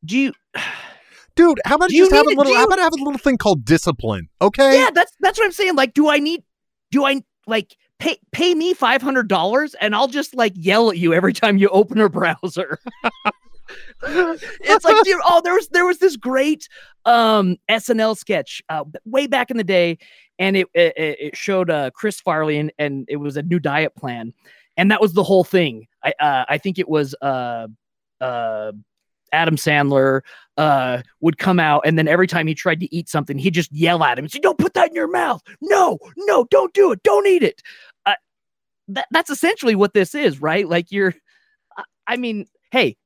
[0.05, 0.33] do you
[1.37, 3.65] dude how about you just have a little how about have a little thing called
[3.65, 4.81] discipline okay?
[4.81, 6.43] Yeah that's that's what i'm saying like do i need
[6.91, 11.33] do i like pay pay me $500 and i'll just like yell at you every
[11.33, 12.79] time you open a browser
[14.03, 16.69] it's like dude, oh there was there was this great
[17.05, 19.99] um snl sketch uh way back in the day
[20.39, 23.59] and it it, it it showed uh chris farley and, and it was a new
[23.59, 24.33] diet plan
[24.77, 27.67] and that was the whole thing i uh, i think it was uh
[28.21, 28.73] uh
[29.33, 30.23] Adam Sandler
[30.57, 33.73] uh, would come out, and then every time he tried to eat something, he'd just
[33.73, 35.43] yell at him and say, "Don't put that in your mouth!
[35.61, 37.03] No, no, don't do it!
[37.03, 37.63] Don't eat it!"
[38.89, 40.67] That that's essentially what this is, right?
[40.69, 41.15] Like you're,
[42.07, 42.97] I- mean, hey,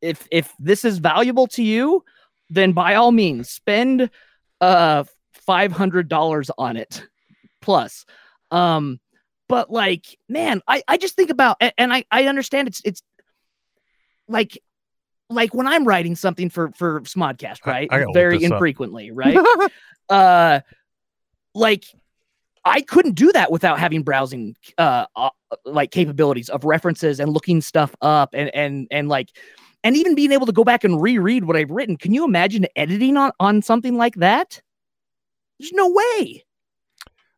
[0.00, 2.04] if if this is valuable to you,
[2.50, 4.10] then by all means, spend
[4.60, 7.04] uh five hundred dollars on it
[7.60, 8.04] plus.
[8.50, 9.00] Um,
[9.48, 13.02] but like, man, I I just think about, and I I understand it's it's
[14.28, 14.58] like
[15.28, 17.88] like when I'm writing something for for Smodcast, right?
[18.12, 18.52] Very this up.
[18.52, 19.38] infrequently, right?
[20.08, 20.60] uh
[21.54, 21.84] like
[22.64, 25.30] I couldn't do that without having browsing uh, uh
[25.64, 29.30] like capabilities of references and looking stuff up and and and like
[29.84, 31.96] and even being able to go back and reread what I've written.
[31.96, 34.62] Can you imagine editing on on something like that?
[35.58, 36.44] There's no way.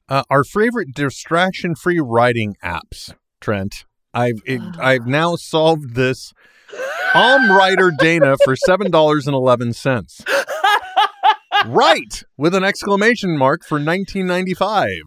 [0.09, 3.85] uh, our favorite distraction-free writing apps, Trent.
[4.13, 6.33] I've it, I've now solved this.
[7.15, 10.21] Alm writer Dana for seven dollars and eleven cents.
[11.67, 15.01] Right, with an exclamation mark for nineteen ninety-five.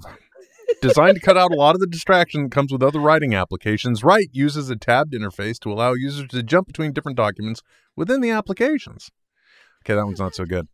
[0.82, 4.04] Designed to cut out a lot of the distraction that comes with other writing applications,
[4.04, 7.62] Write uses a tabbed interface to allow users to jump between different documents
[7.96, 9.10] within the applications.
[9.86, 10.68] Okay, that one's not so good.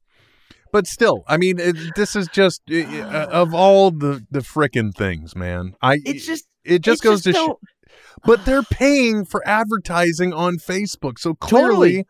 [0.72, 5.36] But still, I mean, it, this is just uh, of all the the frickin' things,
[5.36, 5.76] man.
[5.82, 7.94] I It's just it just goes to sh-
[8.26, 11.20] but they're paying for advertising on Facebook.
[11.20, 12.06] So clearly Totally.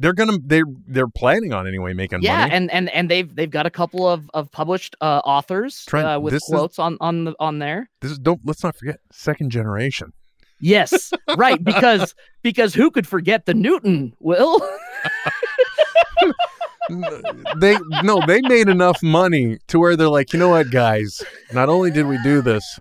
[0.00, 2.52] They're gonna they're they're planning on anyway making yeah, money.
[2.52, 6.20] and and and they've they've got a couple of of published uh, authors Trent, uh,
[6.20, 7.90] with this is- quotes on on the, on there.
[8.00, 10.12] this is don't let's not forget second generation.
[10.60, 11.62] Yes, right.
[11.62, 14.12] Because because who could forget the Newton?
[14.18, 14.58] Will
[17.58, 21.22] they no, they made enough money to where they're like, you know what, guys?
[21.52, 22.80] Not only did we do this,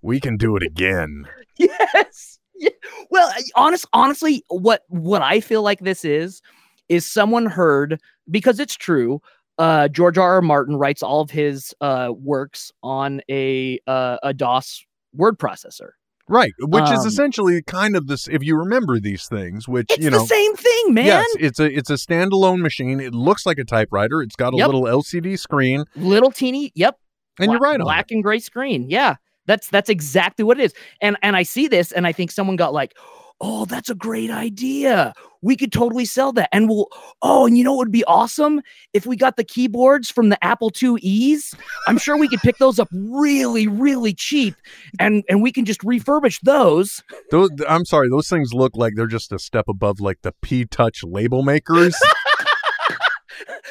[0.00, 1.24] we can do it again.
[1.58, 2.37] yes.
[2.58, 2.70] Yeah.
[3.10, 6.42] Well, honest, honestly, what what I feel like this is
[6.88, 8.00] is someone heard
[8.30, 9.20] because it's true.
[9.58, 10.34] Uh, George R.
[10.34, 10.42] R.
[10.42, 14.84] Martin writes all of his uh, works on a uh, a DOS
[15.14, 15.90] word processor.
[16.30, 18.28] Right, which is Um, essentially kind of this.
[18.28, 21.06] If you remember these things, which It's you know, the same thing, man.
[21.06, 23.00] yes, it's a it's a standalone machine.
[23.00, 24.20] It looks like a typewriter.
[24.20, 24.66] It's got a Yep.
[24.66, 26.96] little LCD screen, Little teeny, yep.
[27.40, 27.84] and you're right on.
[27.84, 28.90] black and gray screen.
[28.90, 29.16] Yeah,
[29.48, 30.74] that's that's exactly what it is.
[31.00, 32.96] And and I see this, and I think someone got like,
[33.40, 35.12] oh, that's a great idea.
[35.40, 36.88] We could totally sell that, and we'll.
[37.22, 38.60] Oh, and you know what would be awesome
[38.92, 41.54] if we got the keyboards from the Apple IIe's.
[41.86, 44.54] I'm sure we could pick those up really, really cheap,
[45.00, 47.02] and and we can just refurbish those.
[47.30, 50.64] Those, I'm sorry, those things look like they're just a step above like the P
[50.64, 51.96] Touch label makers.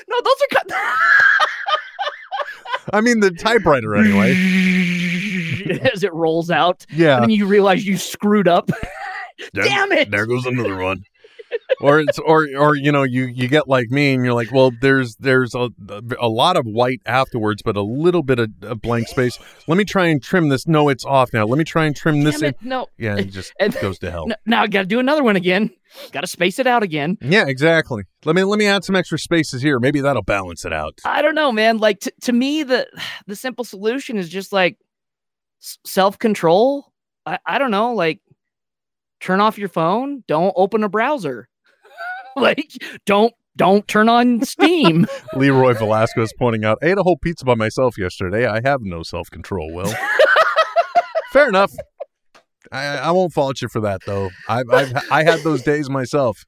[0.10, 0.72] No, those are cut.
[2.94, 4.34] I mean, the typewriter anyway.
[5.94, 7.16] As it rolls out, Yeah.
[7.16, 8.70] and then you realize you screwed up.
[9.54, 10.10] There- Damn it!
[10.10, 11.04] There goes another one.
[11.82, 14.72] or it's or or you know you you get like me and you're like well
[14.82, 15.70] there's there's a
[16.20, 19.38] a lot of white afterwards but a little bit of, of blank space
[19.68, 22.24] let me try and trim this no it's off now let me try and trim
[22.24, 22.88] this Damn in no.
[22.98, 25.36] yeah it just And- goes to hell N- now I got to do another one
[25.38, 25.70] again.
[26.12, 27.18] Got to space it out again.
[27.22, 30.74] yeah exactly let me let me add some extra spaces here maybe that'll balance it
[30.74, 31.78] out I don't know, man.
[31.78, 32.88] Like t- to me, the
[33.28, 34.78] the simple solution is just like
[35.60, 36.92] self control.
[37.26, 38.22] I I don't know, like
[39.20, 40.24] turn off your phone.
[40.28, 41.50] Don't open a browser.
[42.36, 42.72] like
[43.06, 45.08] don't don't turn on Steam.
[45.34, 48.82] leroy Velasco is pointing out i ate a whole pizza by myself yesterday i have
[48.82, 49.92] no self-control will
[51.34, 51.72] fair enough
[52.72, 54.30] I, I won't fault you for that though.
[54.48, 56.46] I've, I've I had those days myself.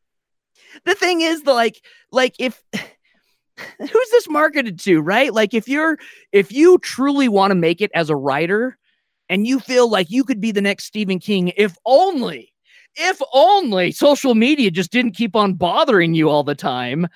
[0.86, 1.82] the thing is, the like
[2.12, 2.62] like if
[3.78, 5.34] who's this marketed to, right?
[5.34, 5.98] Like if you're
[6.32, 8.78] if you truly want to make it as a writer
[9.30, 12.54] and you feel like you could be the next Stephen King, if only
[12.96, 17.08] if only social media just didn't keep on bothering you all the time,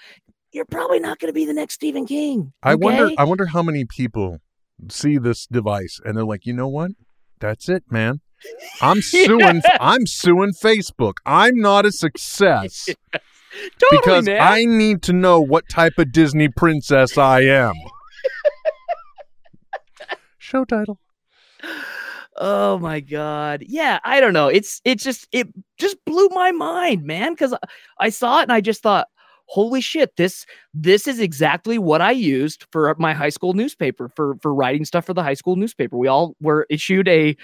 [0.51, 2.53] you're probably not going to be the next Stephen King.
[2.61, 3.09] I wonder?
[3.17, 4.37] I wonder how many people
[4.89, 6.91] see this device and they're like, "You know what?
[7.39, 8.21] That's it, man.
[8.81, 11.13] I'm suing I'm suing Facebook.
[11.25, 12.85] I'm not a success
[13.79, 14.41] totally, because man.
[14.41, 17.73] I need to know what type of Disney princess I am."
[20.37, 20.99] Show title.
[22.37, 23.63] Oh my god.
[23.67, 24.47] Yeah, I don't know.
[24.47, 27.53] It's it just it just blew my mind, man, cuz
[27.99, 29.07] I saw it and I just thought,
[29.45, 34.35] "Holy shit, this this is exactly what I used for my high school newspaper for
[34.41, 35.97] for writing stuff for the high school newspaper.
[35.97, 37.35] We all were issued a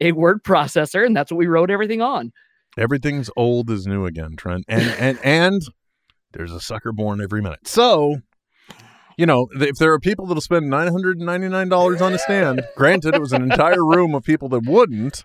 [0.00, 2.32] a word processor and that's what we wrote everything on.
[2.78, 4.64] Everything's old is new again, Trent.
[4.68, 5.62] And and and
[6.32, 7.66] there's a sucker born every minute.
[7.66, 8.18] So,
[9.18, 12.14] you know, if there are people that'll spend nine hundred and ninety nine dollars on
[12.14, 15.24] a stand, granted, it was an entire room of people that wouldn't.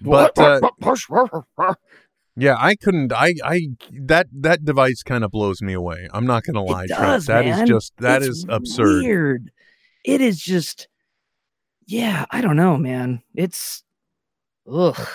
[0.00, 0.60] But uh,
[2.36, 3.12] yeah, I couldn't.
[3.12, 3.68] I I
[4.02, 6.08] that that device kind of blows me away.
[6.12, 7.66] I'm not gonna lie, it does, That is man.
[7.66, 9.02] just that It's is absurd.
[9.02, 9.50] Weird.
[10.04, 10.86] It is just
[11.86, 13.22] yeah, I don't know, man.
[13.34, 13.82] It's
[14.70, 15.08] ugh.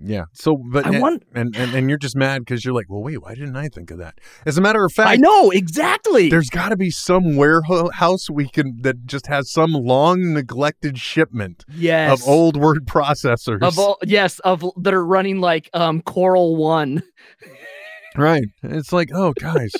[0.00, 0.24] Yeah.
[0.32, 3.02] So, but I and, want- and, and and you're just mad because you're like, well,
[3.02, 4.18] wait, why didn't I think of that?
[4.46, 6.30] As a matter of fact, I know exactly.
[6.30, 11.64] There's got to be some warehouse we can that just has some long neglected shipment
[11.68, 12.12] yes.
[12.12, 13.62] of old word processors.
[13.62, 17.02] of all yes of that are running like um coral one
[18.16, 18.44] right.
[18.62, 19.72] It's like, oh, guys,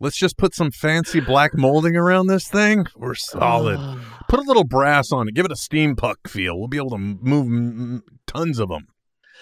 [0.00, 2.86] let's just put some fancy black molding around this thing.
[2.96, 4.00] We're solid.
[4.28, 5.34] Put a little brass on it.
[5.34, 6.58] Give it a steampunk feel.
[6.58, 8.88] We'll be able to m- move tons of them.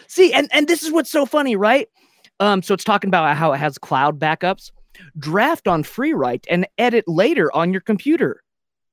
[0.07, 1.89] See and and this is what's so funny right
[2.41, 4.71] um so it's talking about how it has cloud backups
[5.19, 8.41] draft on free write and edit later on your computer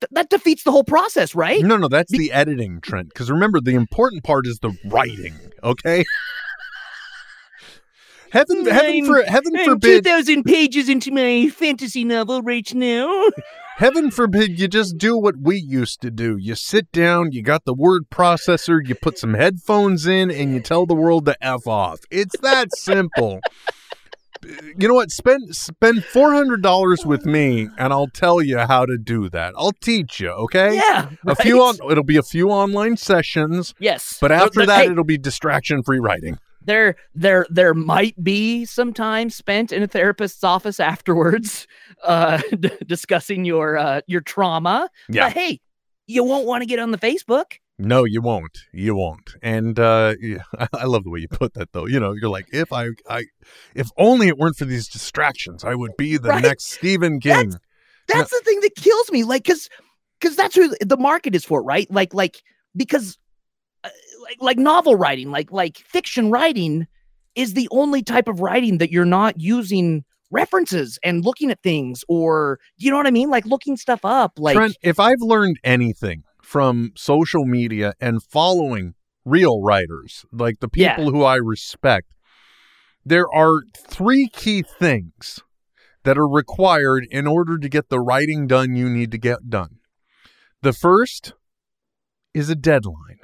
[0.02, 3.10] Th- that defeats the whole process right No, no, that's the editing, Trent.
[3.10, 5.36] Because remember, the important part is the writing.
[5.64, 6.04] Okay.
[8.32, 13.28] Heaven, heaven, for, heaven I'm forbid 2000 pages into my fantasy novel right now
[13.82, 16.38] Heaven forbid you just do what we used to do.
[16.38, 20.60] You sit down, you got the word processor, you put some headphones in, and you
[20.60, 22.00] tell the world to F off.
[22.12, 23.40] It's that simple.
[24.78, 25.10] you know what?
[25.10, 29.56] Spend spend four hundred dollars with me, and I'll tell you how to do that.
[29.58, 30.30] I'll teach you.
[30.30, 30.76] Okay?
[30.76, 31.78] Yeah, A few on.
[31.90, 35.82] It'll be a few online sessions, Yes, but after But- that, hey, it'll be distraction
[35.82, 36.38] free writing.
[36.66, 41.68] There there there might be some time spent in a therapist's office afterwards
[42.04, 45.26] uh d- discussing your uh your trauma Yeah.
[45.26, 45.60] but hey
[46.08, 48.58] you won't want to get on the facebook No, you won't.
[48.74, 49.32] You won't.
[49.42, 50.44] And uh, yeah,
[50.74, 51.88] I love the way you put that, though.
[51.88, 53.26] You know, you're like, if I, I,
[53.74, 56.44] if only it weren't for these distractions, I would be the Right?
[56.44, 57.56] next Stephen King.
[58.08, 59.68] that's the thing that kills me like because
[60.20, 62.44] because that's who the market is for right like like
[62.76, 63.18] because
[64.32, 66.88] like like novel writing like like fiction writing
[67.36, 72.04] is the only type of writing that you're not using references and looking at things
[72.08, 75.58] or you know what i mean like looking stuff up like Trent, if I've learned
[75.64, 80.96] anything from social media and following real writers, like the Yeah.
[80.96, 82.08] people who I respect,
[83.06, 85.40] there are three key things
[86.04, 89.78] that are required in order to get the writing done you need to get done.
[90.62, 91.34] The first
[92.34, 93.20] is a deadline.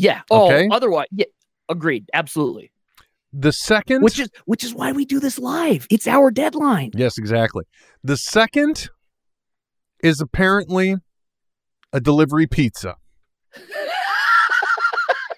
[0.00, 0.22] Yeah.
[0.30, 0.68] Oh, Okay.
[0.70, 1.26] otherwise, yeah,
[1.68, 2.08] agreed.
[2.12, 2.72] Absolutely.
[3.32, 5.86] The second, Which is which is why we do this live.
[5.90, 6.90] It's our deadline.
[6.94, 7.64] Yes, exactly.
[8.02, 8.88] The second
[10.02, 10.96] is apparently
[11.92, 12.96] a delivery pizza.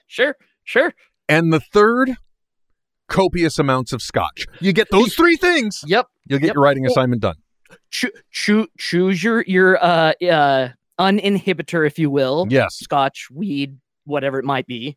[0.06, 0.36] Sure.
[0.64, 0.92] Sure.
[1.28, 2.16] And the third,
[3.08, 4.44] copious amounts of scotch.
[4.60, 6.06] You get those three things, Yep.
[6.26, 6.54] you'll get Yep.
[6.54, 7.36] your writing assignment done.
[7.90, 12.46] Choo- choo- choose your your uh uh uninhibitor, if you will.
[12.50, 12.74] Yes.
[12.76, 14.96] Scotch, weed, whatever it might be.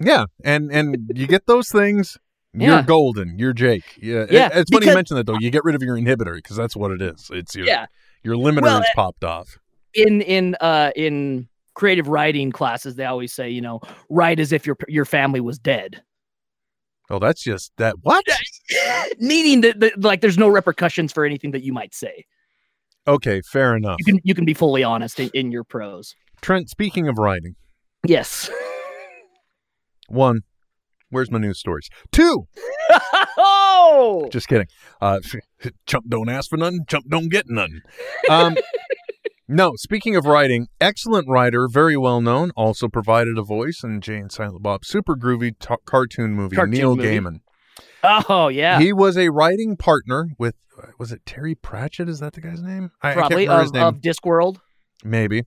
[0.00, 0.26] Yeah.
[0.44, 2.18] And and you get those things,
[2.52, 2.82] you're Yeah.
[2.82, 3.38] golden.
[3.38, 3.84] You're Jake.
[4.00, 4.26] Yeah.
[4.30, 5.38] Yeah, It- it's funny you because- mention that though.
[5.40, 7.30] You get rid of your inhibitor because that's what it is.
[7.32, 7.86] It's your Yeah.
[8.22, 9.58] your limiter Well, is popped off.
[9.94, 13.80] In in uh in creative writing classes, they always say, you know,
[14.10, 16.02] write as if your your family was dead.
[17.10, 18.24] Oh, that's just that what?
[19.18, 22.24] Meaning that, that like there's no repercussions for anything that you might say.
[23.06, 23.96] Okay, fair enough.
[23.98, 26.14] You can you can be fully honest in, in your prose.
[26.40, 27.54] Trent, speaking of writing,
[28.04, 28.50] Yes.
[30.08, 30.40] one,
[31.10, 31.88] where's my news stories?
[32.12, 32.46] Two,
[33.38, 34.66] oh, Just kidding.
[35.00, 35.20] Uh,
[35.86, 36.80] chump don't ask for none.
[36.88, 37.82] Chump don't get none.
[38.28, 38.56] Um,
[39.48, 39.72] no.
[39.76, 42.50] Speaking of writing, excellent writer, very well known.
[42.56, 46.56] Also provided a voice in Jay and Silent Bob, super groovy ta- cartoon movie.
[46.56, 47.08] Cartoon Neil movie.
[47.08, 47.40] Gaiman.
[48.28, 48.78] oh yeah.
[48.80, 50.56] He was a writing partner with.
[50.80, 52.08] uh, Was it Terry Pratchett?
[52.08, 52.90] Is that the guy's name?
[53.02, 53.82] I, I can't Probably remember his of, name.
[53.86, 54.56] of Discworld.
[55.02, 55.44] Maybe.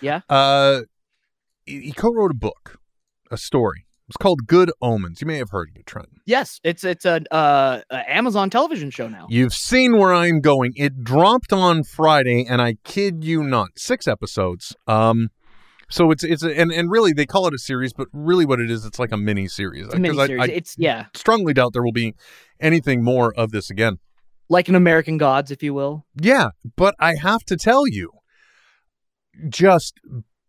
[0.00, 0.20] Yeah.
[0.28, 0.82] Uh,
[1.66, 2.78] he, co-wrote a book,
[3.30, 3.86] a story.
[4.08, 5.20] It's called Good Omens.
[5.20, 6.08] You may have heard of it, Trent.
[6.26, 9.26] Yes, it's it's a uh, Amazon television show now.
[9.28, 10.74] You've seen where I'm going.
[10.76, 14.76] It dropped on Friday, and I kid you not, six episodes.
[14.86, 15.30] Um,
[15.90, 18.60] so it's it's a, and and really they call it a series, but really what
[18.60, 19.86] it is, it's like a mini series.
[19.86, 20.40] It's a miniseries.
[20.40, 22.14] I, I it's yeah, strongly doubt there will be
[22.60, 23.98] anything more of this again.
[24.48, 26.06] like an American Gods, if you will.
[26.20, 28.10] Yeah, but I have to tell you,
[29.48, 29.94] just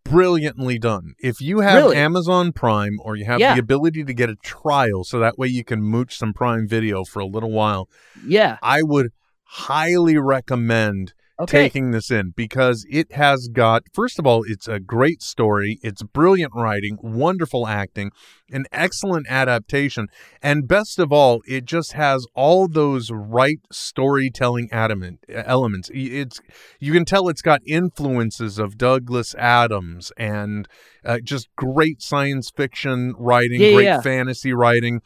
[0.09, 1.13] brilliantly done.
[1.19, 1.97] If you have Really?
[1.97, 3.53] Amazon Prime or you have Yeah.
[3.53, 7.03] the ability to get a trial, so that way you can mooch some Prime Video
[7.03, 7.89] for a little while,
[8.25, 8.57] Yeah.
[8.61, 9.11] I would
[9.43, 11.63] highly recommend Okay.
[11.63, 16.01] taking this in because it has got first of all it's a great story it's
[16.01, 18.11] brilliant writing wonderful acting
[18.49, 20.07] an excellent adaptation
[20.41, 26.41] and best of all it just has all those right storytelling adamant elements it's
[26.79, 30.67] you can tell it's got influences of Douglas Adams and
[31.05, 34.01] uh, just great science fiction writing Yeah, great yeah.
[34.01, 35.01] fantasy writing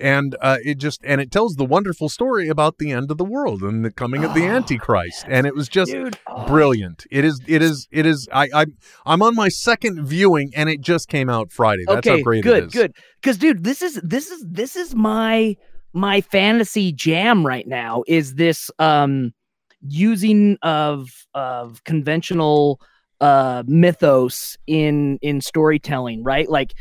[0.00, 3.24] and uh, it just and it tells the wonderful story about the end of the
[3.24, 7.24] world and the coming of the antichrist and it was just Dude, oh, brilliant it
[7.24, 8.66] is it is it is i i
[9.06, 12.42] i'm on my second viewing and it just came out friday that's okay, how great
[12.42, 12.94] good, it is good.
[13.20, 15.56] Because, dude, this is this is this is my
[15.92, 18.02] my fantasy jam right now.
[18.06, 19.32] Is this um
[19.80, 22.80] using of of conventional
[23.20, 26.48] uh mythos in in storytelling, right?
[26.48, 26.74] Like.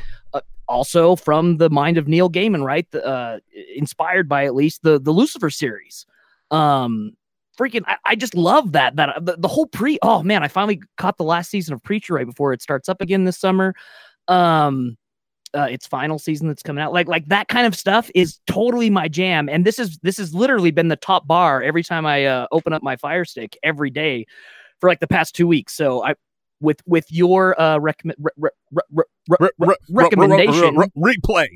[0.67, 2.89] Uh, also from the mind of Neil Gaiman, right?
[2.91, 3.39] The, uh,
[3.75, 6.05] inspired by at least the the Lucifer series.
[6.51, 7.11] Um,
[7.59, 9.99] freaking, I, I just love that that the, the whole pre.
[10.01, 13.01] Oh man, I finally caught the last season of Preacher right before it starts up
[13.01, 13.73] again this summer.
[14.27, 14.97] Um,
[15.55, 18.89] uh, its final season that's coming out, like like that kind of stuff is totally
[18.89, 19.49] my jam.
[19.49, 22.73] And this is this has literally been the top bar every time I uh, open
[22.73, 24.25] up my Fire Stick every day
[24.79, 25.73] for like the past two weeks.
[25.73, 26.15] So I.
[26.61, 28.31] With with your uh recommend re-
[28.71, 31.47] re- re- re- Re- re- re- re- recommendation, re- re- replay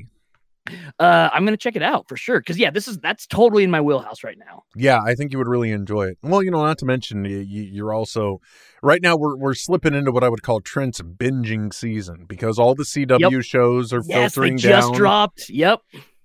[0.98, 2.40] uh, I'm gonna check it out for sure.
[2.40, 4.64] Because yeah, this is that's totally in my wheelhouse right now.
[4.76, 7.38] yeah i think you would really enjoy it well you know not to mention you,
[7.38, 8.38] you're also
[8.82, 12.74] right now we're, we're slipping into what i would call trent's binging season because all
[12.74, 15.48] the cw shows are Yes, they just down dropped.
[15.48, 15.80] Yep.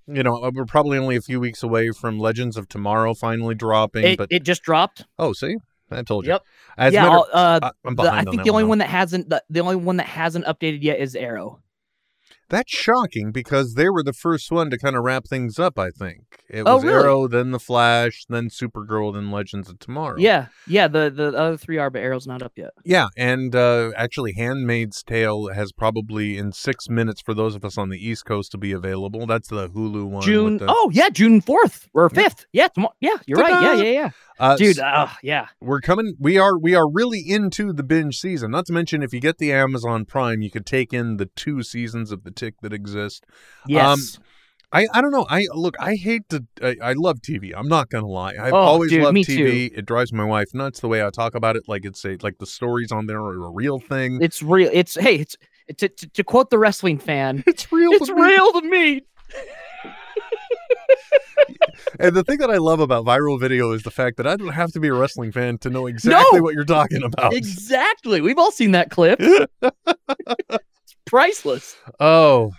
[0.07, 4.03] you know, we're probably only a few weeks away from Legends of Tomorrow finally dropping.
[4.03, 5.05] It, but it just dropped.
[5.17, 5.55] oh, see,
[5.95, 6.31] I told you.
[6.33, 6.43] Yep.
[6.77, 7.69] As yeah, matter- uh, the- I
[8.19, 8.67] on think that the only though.
[8.69, 11.59] one that hasn't the, the only one that hasn't updated yet is Arrow.
[12.49, 15.79] That's shocking because they were the first one to kind of wrap things up.
[15.79, 16.19] I think
[16.49, 17.03] it Oh, was really?
[17.03, 20.17] Arrow, then the Flash, then Supergirl, then Legends of Tomorrow.
[20.19, 20.87] Yeah, yeah.
[20.87, 22.71] The the other three are, but Arrow's not up yet.
[22.83, 27.77] Yeah, and uh, actually, Handmaid's Tale has probably in six minutes for those of us
[27.77, 29.25] on the East Coast to be available.
[29.25, 30.21] That's the Hulu one.
[30.23, 30.57] June.
[30.57, 32.45] the- Oh yeah, June fourth or fifth.
[32.51, 32.93] Yeah, tomorrow.
[32.99, 33.49] Yeah, you're right.
[33.63, 34.09] Yeah, yeah, yeah.
[34.39, 35.47] Uh, Dude, s- uh, yeah.
[35.61, 36.15] we're coming.
[36.19, 38.51] We are we are really into the binge season.
[38.51, 41.63] Not to mention, if you get the Amazon Prime, you could take in the two
[41.63, 43.25] seasons of the Tick that exist.
[43.67, 44.19] Yes.
[44.75, 45.27] I, I don't know.
[45.29, 45.75] I look.
[45.79, 46.45] I hate to.
[46.61, 47.51] I, I love TV.
[47.55, 48.33] I'm not gonna lie.
[48.41, 49.71] I've Oh, always dude, loved me TV.
[49.77, 51.63] It drives my wife nuts the way I talk about it.
[51.67, 54.17] Like it's a like the stories on there are a real thing.
[54.21, 54.71] it's real.
[54.73, 55.35] It's hey, it's
[55.77, 57.43] to, to, to quote the wrestling fan.
[57.47, 57.91] It's real.
[57.93, 58.21] it's to me.
[58.23, 59.01] real to me.
[61.99, 64.49] And the thing that I love about viral video is the fact that I don't
[64.53, 66.43] have to be a wrestling fan to know exactly No!
[66.43, 67.33] what you're talking about.
[67.33, 68.21] Exactly.
[68.21, 69.19] We've all seen that clip.
[69.21, 71.75] it's priceless.
[71.99, 72.51] Oh.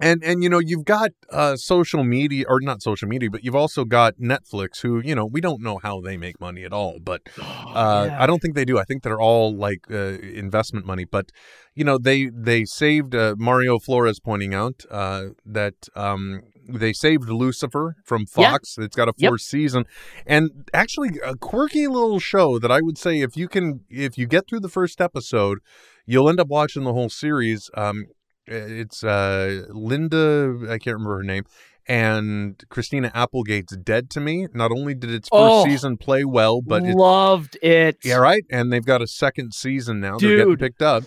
[0.00, 3.54] And and you know, you've got uh social media or not social media, but you've
[3.54, 6.98] also got Netflix who, you know, we don't know how they make money at all,
[7.02, 8.22] but uh Yeah.
[8.22, 8.78] I don't think they do.
[8.78, 11.30] I think they're all like uh, investment money, but
[11.74, 17.28] you know, they they saved uh, Mario Flores pointing out uh that um they saved
[17.28, 18.50] Lucifer from Yeah.
[18.52, 18.76] Fox.
[18.78, 19.28] It's got a Yep.
[19.30, 19.84] fourth season,
[20.26, 24.26] and actually a quirky little show that I would say if you can, if you
[24.26, 25.58] get through the first episode,
[26.06, 27.70] you'll end up watching the whole series.
[27.74, 28.06] Um,
[28.46, 31.44] it's uh Linda, I can't remember her name,
[31.86, 34.46] and Christina Applegate's Dead to Me.
[34.54, 35.64] Not only did its first Oh.
[35.64, 37.98] season play well, but it, loved it.
[38.04, 40.18] yeah, right, and they've got a second season now.
[40.18, 41.04] They're getting picked up.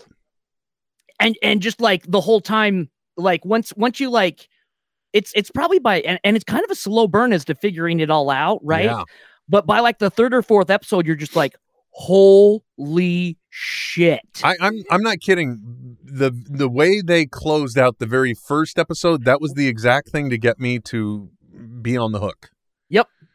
[1.20, 4.48] and and just like the whole time like once once you like
[5.18, 8.00] it's it's probably by and, and it's kind of a slow burn as to figuring
[8.00, 9.04] it all out right Yeah.
[9.50, 11.56] but by like the third or fourth episode you're just like
[11.92, 15.98] holy shit I, I'm I'm not kidding.
[16.04, 20.30] The the way they closed out the very first episode, that was the exact thing
[20.30, 21.30] to get me to
[21.82, 22.50] be on the hook.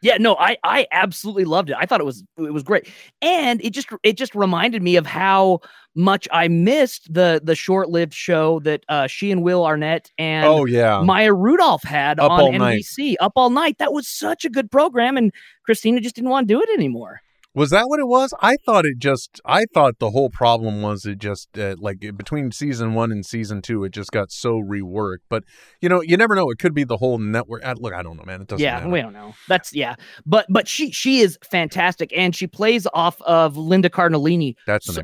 [0.03, 2.87] Yeah no i i absolutely loved it i thought it was it was great
[3.21, 5.59] and it just it just reminded me of how
[5.95, 10.65] much i missed the the short-lived show that uh she and will arnett and oh
[10.65, 11.01] yeah.
[11.01, 12.81] Maya Rudolph had Up on All Night.
[12.81, 13.77] NBC Up All Night.
[13.77, 15.31] That was such a good program, and
[15.65, 17.21] Christina just didn't want to do it anymore.
[17.55, 18.33] Was that what it was?
[18.41, 19.39] I thought it just.
[19.45, 23.61] I thought the whole problem was it just uh, like between season one and season
[23.61, 25.19] two, it just got so reworked.
[25.29, 25.43] But
[25.79, 26.49] you know, you never know.
[26.49, 27.63] It could be the whole network.
[27.63, 28.41] uh, Look, I don't know, man.
[28.41, 28.63] It doesn't.
[28.63, 28.89] yeah, matter.
[28.89, 29.35] we don't know.
[29.47, 29.95] That's yeah,
[30.25, 34.55] but but she she is fantastic, and she plays off of Linda Cardellini.
[34.65, 35.03] That's So-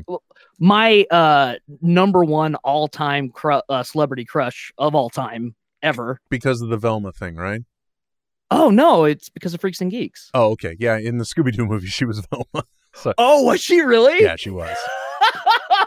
[0.58, 6.18] my uh number one all time cru- uh, celebrity crush of all time ever.
[6.30, 7.62] because of the Velma thing, right?
[8.50, 10.30] Oh no, it's because of Freaks and Geeks.
[10.34, 10.76] Oh, okay.
[10.78, 12.66] Yeah, in the Scooby Doo movie, she was Velma.
[12.94, 14.22] so Oh, was she really?
[14.22, 14.76] yeah, she was.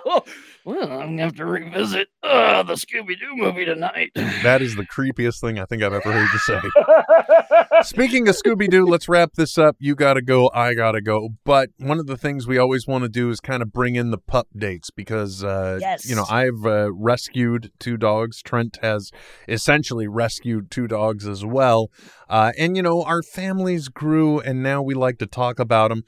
[0.66, 4.11] well, I'm gonna have to revisit uh, the Scooby Doo movie tonight.
[4.43, 6.59] That is the creepiest thing I think I've ever heard you say.
[7.82, 9.76] Speaking of Scooby Doo, let's wrap this up.
[9.80, 10.49] You got to go.
[10.53, 11.30] I got to go.
[11.45, 14.11] But one of the things we always want to do is kind of bring in
[14.11, 16.07] the pup dates because, uh, Yes.
[16.09, 18.41] you know, I've uh, rescued two dogs.
[18.41, 19.11] Trent has
[19.47, 21.89] essentially rescued two dogs as well.
[22.30, 26.03] Uh, and, you know, our families grew and now we like to talk about them.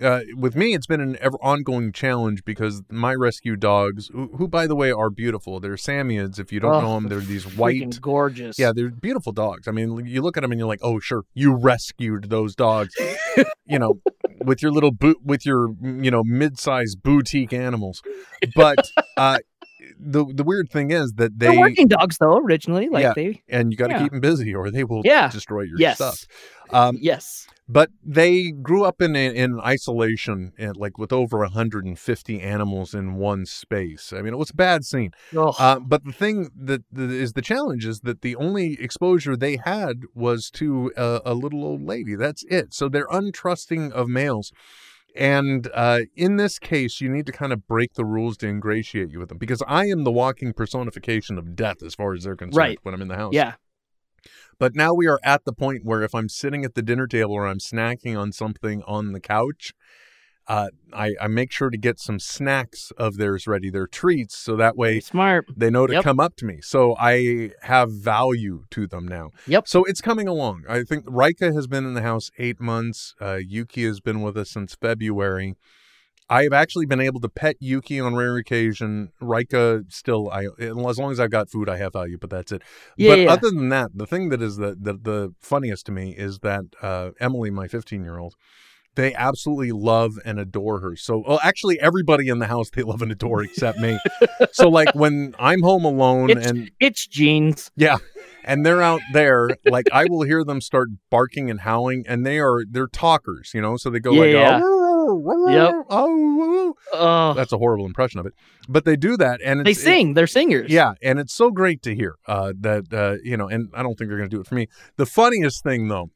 [0.00, 4.46] Uh, with me, it's been an ever ongoing challenge because my rescue dogs, who, who
[4.46, 6.38] by the way are beautiful, they're Samoyeds.
[6.38, 8.58] If you don't Oh, know them, they're these white, gorgeous.
[8.58, 9.66] yeah, they're beautiful dogs.
[9.66, 12.94] I mean, you look at them and you're like, oh, sure, you rescued those dogs.
[13.66, 14.00] you know,
[14.44, 18.00] with your little boot, with your you know mid-sized boutique animals.
[18.54, 18.78] But
[19.16, 19.38] uh,
[19.98, 22.88] the the weird thing is that They're working dogs though originally.
[22.88, 23.12] Like Yeah.
[23.16, 24.02] they and you got to Yeah.
[24.04, 25.28] keep them busy or they will Yeah.
[25.28, 25.96] destroy your yes.
[25.96, 26.24] stuff.
[26.70, 27.48] Um, yes.
[27.68, 33.44] But they grew up in in isolation, and like with over 150 animals in one
[33.46, 34.12] space.
[34.12, 35.12] I mean, it was a bad scene.
[35.58, 39.58] Uh, but the thing that, that is the challenge is that the only exposure they
[39.64, 42.14] had was to a, a little old lady.
[42.14, 42.72] That's it.
[42.74, 44.52] So they're untrusting of males.
[45.16, 49.10] And uh, in this case, you need to kind of break the rules to ingratiate
[49.10, 52.36] you with them because I am the walking personification of death as far as they're
[52.36, 52.78] concerned Right.
[52.82, 53.32] when I'm in the house.
[53.34, 53.54] yeah.
[54.58, 57.32] But now we are at the point where if I'm sitting at the dinner table
[57.32, 59.72] or I'm snacking on something on the couch,
[60.48, 64.56] uh, I, I make sure to get some snacks of theirs ready, their treats, so
[64.56, 65.46] that way Smart.
[65.54, 66.04] they know to Yep.
[66.04, 66.60] come up to me.
[66.62, 69.30] So I have value to them now.
[69.46, 69.68] Yep.
[69.68, 70.64] So it's coming along.
[70.66, 73.14] I think Rika has been in the house eight months.
[73.20, 75.54] Uh, Yuki has been with us since February.
[76.30, 79.12] I've actually been able to pet Yuki on rare occasion.
[79.20, 82.62] Rika still, I as long as I've got food, I have value, but that's it.
[82.96, 83.32] Yeah, but yeah.
[83.32, 86.64] other than that, the thing that is the the, the funniest to me is that
[86.82, 88.34] uh, Emily, my 15 year old,
[88.94, 90.96] they absolutely love and adore her.
[90.96, 93.98] So, well, actually, everybody in the house they love and adore except me.
[94.52, 97.70] so, like when I'm home alone It's, and it's jeans.
[97.76, 97.98] yeah,
[98.44, 102.38] and they're out there, like I will hear them start barking and howling, and they
[102.38, 103.76] are they're talkers, you know.
[103.76, 104.60] So they go like, Yeah.
[104.62, 104.77] oh,
[105.14, 105.74] Yep.
[105.90, 108.32] oh, Oh, that's a horrible impression of it,
[108.68, 110.14] but they do that, and they it's, it- sing.
[110.14, 110.70] They're singers.
[110.70, 113.96] yeah, and it's so great to hear uh, that uh, you know, and I don't
[113.96, 114.68] think they're going to do it for me.
[114.96, 116.10] The funniest thing though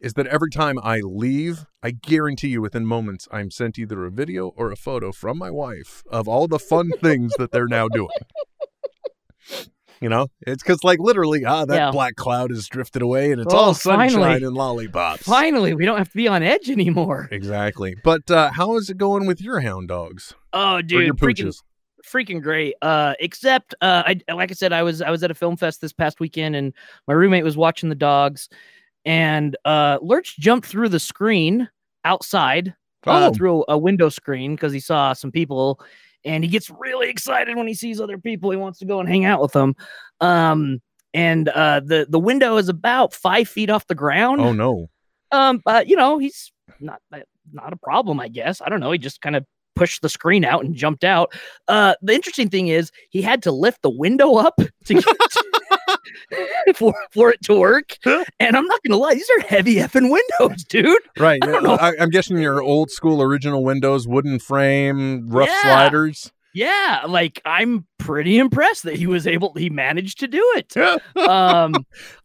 [0.00, 4.10] is that every time I leave, I guarantee you within moments I'm sent either a
[4.10, 7.88] video or a photo from my wife of all the fun things that they're now
[7.88, 8.10] doing.
[10.00, 11.90] You know, it's because like literally, ah, that Yeah.
[11.90, 14.44] black cloud has drifted away and it's Oh, all sunshine finally.
[14.44, 15.22] and lollipops.
[15.22, 17.28] Finally, we don't have to be on edge anymore.
[17.32, 17.94] Exactly.
[18.04, 21.46] But uh, how is it going with your hound dogs Oh, or dude, your freaking
[21.46, 21.62] pooches?
[22.06, 22.74] freaking great.
[22.82, 25.80] Uh, except uh, I like I said, I was I was at a film fest
[25.80, 26.72] this past weekend, and
[27.08, 28.48] my roommate was watching the dogs,
[29.04, 31.68] and uh, Lurch jumped through the screen
[32.04, 32.74] outside
[33.06, 33.32] uh, Oh.
[33.34, 35.80] through a window screen because he saw some people,
[36.26, 38.50] and he gets really excited when he sees other people.
[38.50, 39.74] He wants to go and hang out with them.
[40.20, 40.80] Um,
[41.14, 44.40] and uh, the the window is about five feet off the ground.
[44.40, 44.90] Oh no.
[45.32, 47.00] Um, but you know, he's not
[47.52, 48.60] not a problem, I guess.
[48.60, 48.92] I don't know.
[48.92, 49.46] He just kind of
[49.76, 51.32] pushed the screen out and jumped out.
[51.68, 55.04] Uh, the interesting thing is he had to lift the window up to get
[56.74, 57.96] for for it to work.
[58.40, 60.98] And I'm not gonna lie, these are heavy effing windows, dude.
[61.18, 61.42] Right.
[61.42, 65.62] I don't I, am guessing your old school original windows, wooden frame, rough Yeah.
[65.62, 66.32] sliders.
[66.54, 69.52] Yeah, like I'm pretty impressed that he was able.
[69.56, 70.74] He managed to do it.
[71.18, 71.72] Um,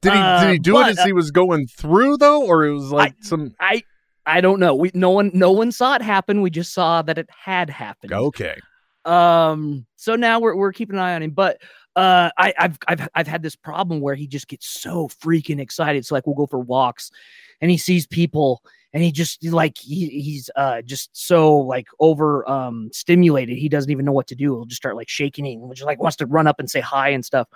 [0.01, 2.63] Did he Uh, did he do but, it as he was going through though, or
[2.65, 3.84] it was like some I
[4.25, 4.73] I don't know.
[4.75, 6.41] We no one no one saw it happen.
[6.41, 8.13] We just saw that it had happened.
[8.13, 8.55] okay?
[9.03, 11.57] Um, so now we're we're keeping an eye on him, but
[11.95, 16.05] uh, I, I've I've I've had this problem where he just gets so freaking excited.
[16.05, 17.11] So like we'll go for walks,
[17.59, 18.63] and he sees people,
[18.93, 23.57] and he just like he he's uh just so like over um stimulated.
[23.57, 24.55] He doesn't even know what to do.
[24.55, 27.09] He'll just start like shaking, and just like wants to run up and say hi
[27.09, 27.47] and stuff.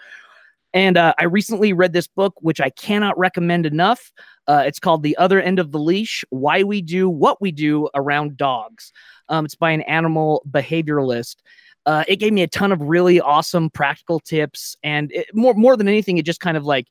[0.73, 4.11] And uh, I recently read this book, which I cannot recommend enough.
[4.45, 7.87] Uh, it's called The Other End of the Leash Why We Do What We Do
[7.95, 8.91] Around Dogs.
[9.29, 11.37] Um, it's by an animal behavioralist.
[11.85, 14.75] Uh, it gave me a ton of really awesome practical tips.
[14.83, 16.87] And it, more, more than anything, it just kind of like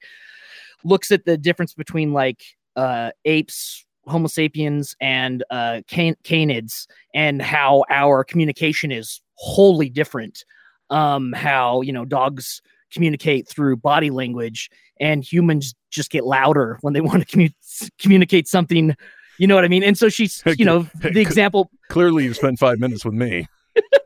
[0.84, 2.42] looks at the difference between like
[2.76, 10.44] uh, apes, Homo sapiens, and uh, can- canids, and how our communication is wholly different.
[10.90, 12.60] Um, how, you know, dogs
[12.92, 14.70] communicate through body language
[15.00, 18.94] and humans just get louder when they want to commu- communicate something
[19.38, 22.58] you know what i mean and so she's you know the example Clearly, you spent
[22.58, 23.46] five minutes with me.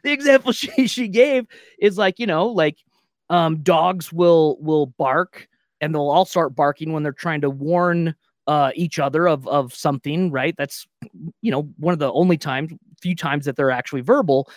[0.04, 1.46] the example she she gave
[1.78, 2.78] is like you know like
[3.28, 5.48] um dogs will will bark
[5.80, 8.14] and they'll all start barking when they're trying to warn
[8.46, 10.54] uh each other of of something right?
[10.56, 10.86] That's
[11.42, 14.48] you know one of the only times few times that they're actually verbal.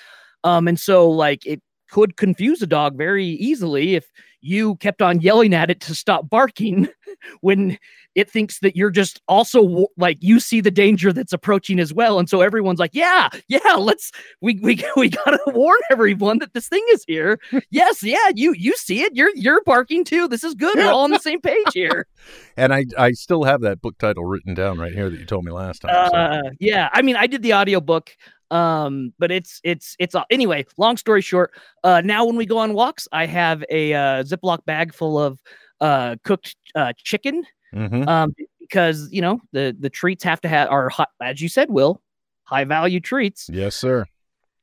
[0.44, 5.22] Um and so like it could confuse a dog very easily if you kept on
[5.22, 6.90] yelling at it to stop barking
[7.42, 7.78] when
[8.16, 12.20] it thinks that you're just also like you see the danger that's approaching as well.
[12.20, 14.12] And so everyone's like yeah yeah let's
[14.42, 17.40] we we, we gotta warn everyone that this thing is here.
[17.72, 19.16] Yes yeah you you see it.
[19.16, 20.28] You're you're barking too.
[20.28, 20.76] This is good.
[20.78, 22.08] We're all on the same page here.
[22.56, 25.44] And I I still have that book title written down right here that you told
[25.44, 26.10] me last time.
[26.10, 26.16] so.
[26.16, 26.90] uh yeah.
[26.94, 28.16] I mean i did the audiobook
[28.52, 31.52] um but it's it's it's uh, anyway long story short
[31.84, 35.40] uh now when we go on walks i have a uh ziploc bag full of
[35.84, 38.08] uh cooked uh chicken Mhm.
[38.08, 41.70] um because you know the the treats have to have are hot, as you said
[41.70, 42.02] will
[42.44, 44.06] high value treats Yes, sir.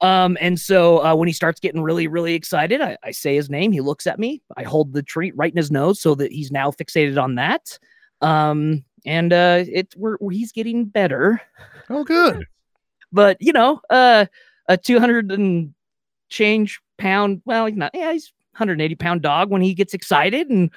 [0.01, 3.51] um and so uh, when he starts getting really really excited I, I say his
[3.51, 6.31] name he looks at me i hold the treat right in his nose so that
[6.33, 7.79] he's now fixated on that
[8.23, 11.41] um and uh it we're, he's getting better
[11.93, 12.47] Oh, good.
[13.13, 14.27] but you know uh
[14.69, 15.75] a 200 and
[16.29, 20.71] change pound well he's not yeah he's 180 pound dog when he gets excited and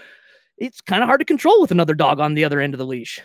[0.58, 2.86] it's kind of hard to control with another dog on the other end of the
[2.86, 3.22] leash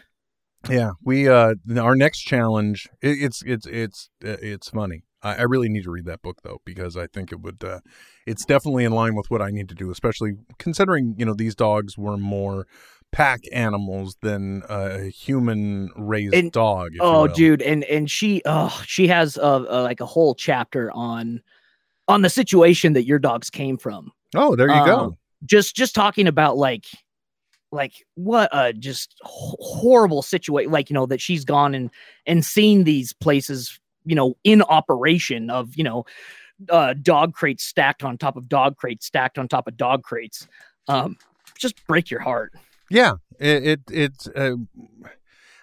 [0.69, 2.89] Yeah, we uh our next challenge.
[3.01, 5.03] It, it's it's it's uh, it's funny.
[5.23, 7.63] I, I really need to read that book though because I think it would.
[7.63, 7.81] Uh,
[8.27, 11.55] it's definitely in line with what I need to do, especially considering you know these
[11.55, 12.67] dogs were more
[13.13, 16.91] pack animals than a human raised And- dog.
[16.95, 20.91] if oh dude and and she oh she has a, a like a whole chapter
[20.93, 21.41] on
[22.07, 24.99] on the situation that your dogs came from Oh, there you go.
[24.99, 25.17] Um,
[25.47, 26.85] just just talking about like
[27.71, 31.91] like what a just horrible situation like you know that she's gone and
[32.27, 36.05] and seen these places you know in operation of you know
[36.71, 40.49] uh, dog crates stacked on top of dog crates stacked on top of dog crates.
[40.89, 41.17] Um,
[41.57, 42.53] just break your heart.
[42.91, 44.27] Yeah, it, it it's.
[44.29, 44.57] Uh,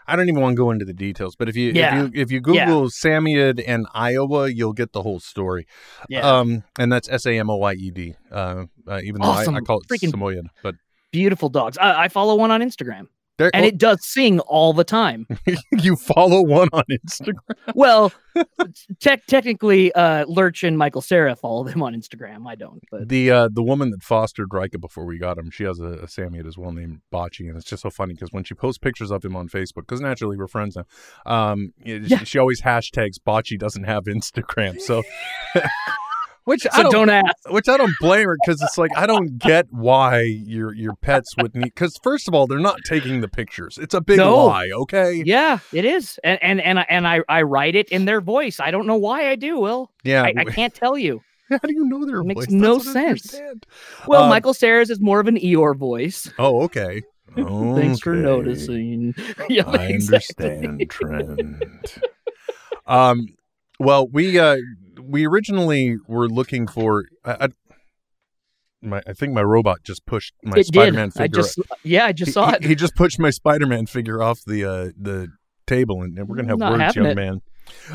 [0.07, 2.03] I don't even want to go into the details, but if you Yeah.
[2.05, 2.65] if you if you Yeah.
[2.67, 5.65] Google Samoyed and Iowa, you'll get the whole story.
[6.07, 8.15] Yeah, Um, and that's S A M O Y E D.
[8.31, 10.75] Uh, uh, even though I, I call it Freaking- Samoyed, but
[11.15, 11.77] beautiful dogs.
[11.77, 15.27] I, I follow one on Instagram, there, and it does sing all the time.
[15.71, 17.35] you follow one on Instagram.
[17.75, 18.11] well,
[18.99, 22.47] tech technically, uh, Lurch and Michael Sarah follow them on Instagram.
[22.47, 25.63] I don't, but The uh, the woman that fostered Rika before we got him, she
[25.63, 28.43] has a, a Samoyed as well named Bocce, and it's just so funny because when
[28.43, 30.85] she posts pictures of him on Facebook, because naturally we're friends now,
[31.25, 32.19] um, it- Yeah.
[32.19, 35.01] she, she always hashtags Bocce doesn't have Instagram, so.
[36.45, 37.35] Which I don't, don't ask.
[37.49, 41.35] which I don't blame her because it's like I don't get why your your pets
[41.37, 43.77] would need because first of all they're not taking the pictures.
[43.79, 44.45] It's a big No.
[44.45, 45.23] lie, okay?
[45.25, 48.59] Yeah, it is, and and and I, and I I write it in their voice.
[48.59, 49.57] I don't know why I do.
[49.59, 50.21] Will Yeah.
[50.23, 51.21] I, I can't tell you.
[51.49, 52.51] How do you know their It makes voice?
[52.53, 53.35] no That's what I sense.
[54.07, 56.31] Well, Um, Michael Sarah's is more of an Eeyore voice.
[56.39, 57.01] Oh, okay.
[57.35, 59.13] Thanks for noticing.
[59.49, 60.67] yeah, I exactly.
[60.67, 61.99] understand, Trent.
[62.87, 63.27] um,
[63.79, 64.57] well, we uh,
[65.07, 67.05] we originally were looking for.
[67.23, 67.47] I, I,
[68.81, 70.67] my, I think my robot just pushed my It.
[70.67, 71.41] Spider-Man I figure.
[71.41, 72.63] just yeah, I just he, saw it.
[72.63, 75.29] He, just pushed my Spider-Man figure off the uh, the
[75.65, 77.15] table, and we're gonna have Not words, young it.
[77.15, 77.41] man.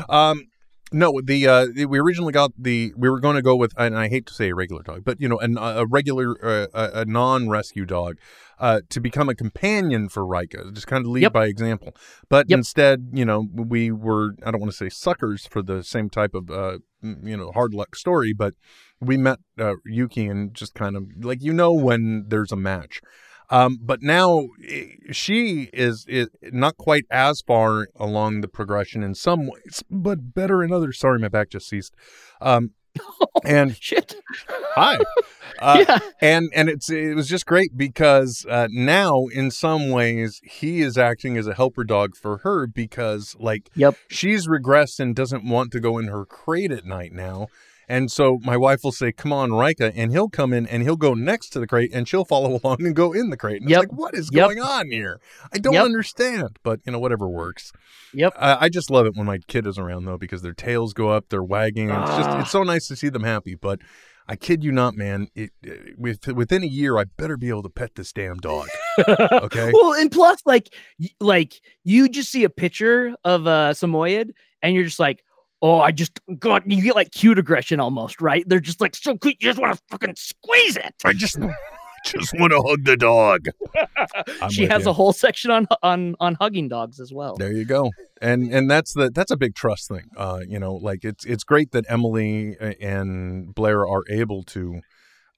[0.09, 0.47] Um,
[0.91, 4.09] no, the uh, we originally got the we were going to go with, and I
[4.09, 7.85] hate to say a regular dog, but you know, an, a regular uh, a, non-rescue
[7.85, 8.17] dog
[8.59, 11.33] uh, to become a companion for Rika, just kind of lead Yep.
[11.33, 11.95] by example.
[12.29, 12.57] But Yep.
[12.57, 16.33] instead, you know, we were I don't want to say suckers for the same type
[16.33, 18.53] of uh, you know hard luck story, but
[18.99, 23.01] we met uh, Yuki and just kind of like you know when there's a match.
[23.51, 29.13] Um, but now eh, she is, is not quite as far along the progression in
[29.13, 30.97] some ways, but better in others.
[30.97, 31.93] Sorry, my back just ceased.
[32.39, 32.71] Um,
[33.45, 34.15] and Shit.
[34.75, 34.97] hi,
[35.59, 35.99] uh, yeah.
[36.19, 40.97] and and it's it was just great because uh, now in some ways he is
[40.97, 43.95] acting as a helper dog for her because like Yep.
[44.09, 47.47] she's regressed and doesn't want to go in her crate at night now.
[47.91, 50.95] And so my wife will say, "Come on, Rika," and he'll come in and he'll
[50.95, 53.61] go next to the crate, and she'll follow along and go in the crate.
[53.61, 53.83] And Yep.
[53.83, 54.45] it's like, what is Yep.
[54.47, 55.19] going on here?
[55.53, 55.83] I don't Yep.
[55.85, 57.71] understand, but you know, whatever works.
[58.13, 58.33] Yep.
[58.39, 61.09] I, I just love it when my kid is around though, because their tails go
[61.09, 61.89] up, they're wagging.
[61.89, 62.39] It's just Ah.
[62.39, 63.55] it's so nice to see them happy.
[63.55, 63.79] But
[64.27, 65.27] I kid you not, man.
[65.35, 68.67] It, it with within a year, I better be able to pet this damn dog.
[69.33, 69.71] Okay.
[69.73, 70.73] Well, and plus, like,
[71.19, 71.53] like
[71.83, 74.31] you just see a picture of a Samoyed,
[74.61, 75.23] and you're just like,
[75.61, 76.69] oh, I just got.
[76.69, 78.43] You get like cute aggression almost, right?
[78.47, 79.37] They're just like so cute.
[79.39, 80.93] You just want to fucking squeeze it.
[81.03, 81.37] I just
[82.05, 83.45] just want to hug the dog.
[84.49, 84.89] She has you.
[84.89, 87.35] a whole section on on on hugging dogs as well.
[87.37, 87.91] There you go.
[88.21, 90.09] And and that's the that's a big trust thing.
[90.17, 94.81] Uh, you know, like it's it's great that Emily uh, and Blair are able to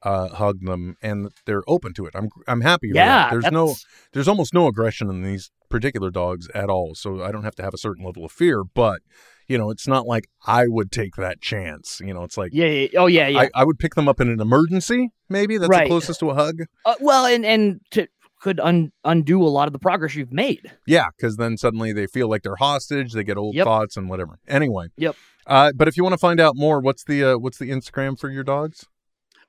[0.04, 2.14] uh, hug them and they're open to it.
[2.16, 2.90] I'm I'm happy.
[2.90, 3.32] with that.
[3.32, 3.76] Yeah, There's no
[4.14, 6.94] there's almost no aggression in these particular dogs at all.
[6.96, 9.02] So I don't have to have a certain level of fear, but
[9.48, 12.02] you know, it's not like I would take that chance.
[12.04, 12.88] You know, it's like Yeah, yeah.
[12.98, 13.40] Oh, yeah, yeah.
[13.42, 15.58] I, I would pick them up in an emergency, maybe.
[15.58, 16.56] That's the closest to a hug.
[16.86, 18.08] uh, well, and and to,
[18.42, 20.72] could un, undo a lot of the progress you've made.
[20.86, 23.14] Yeah, because then suddenly they feel like they're hostage.
[23.14, 23.64] They get old Yep.
[23.66, 24.40] thoughts and whatever.
[24.48, 24.88] Anyway.
[24.98, 25.16] Yep.
[25.48, 28.18] Uh, but if you want to find out more, what's the uh, what's the Instagram
[28.20, 28.86] for your dogs?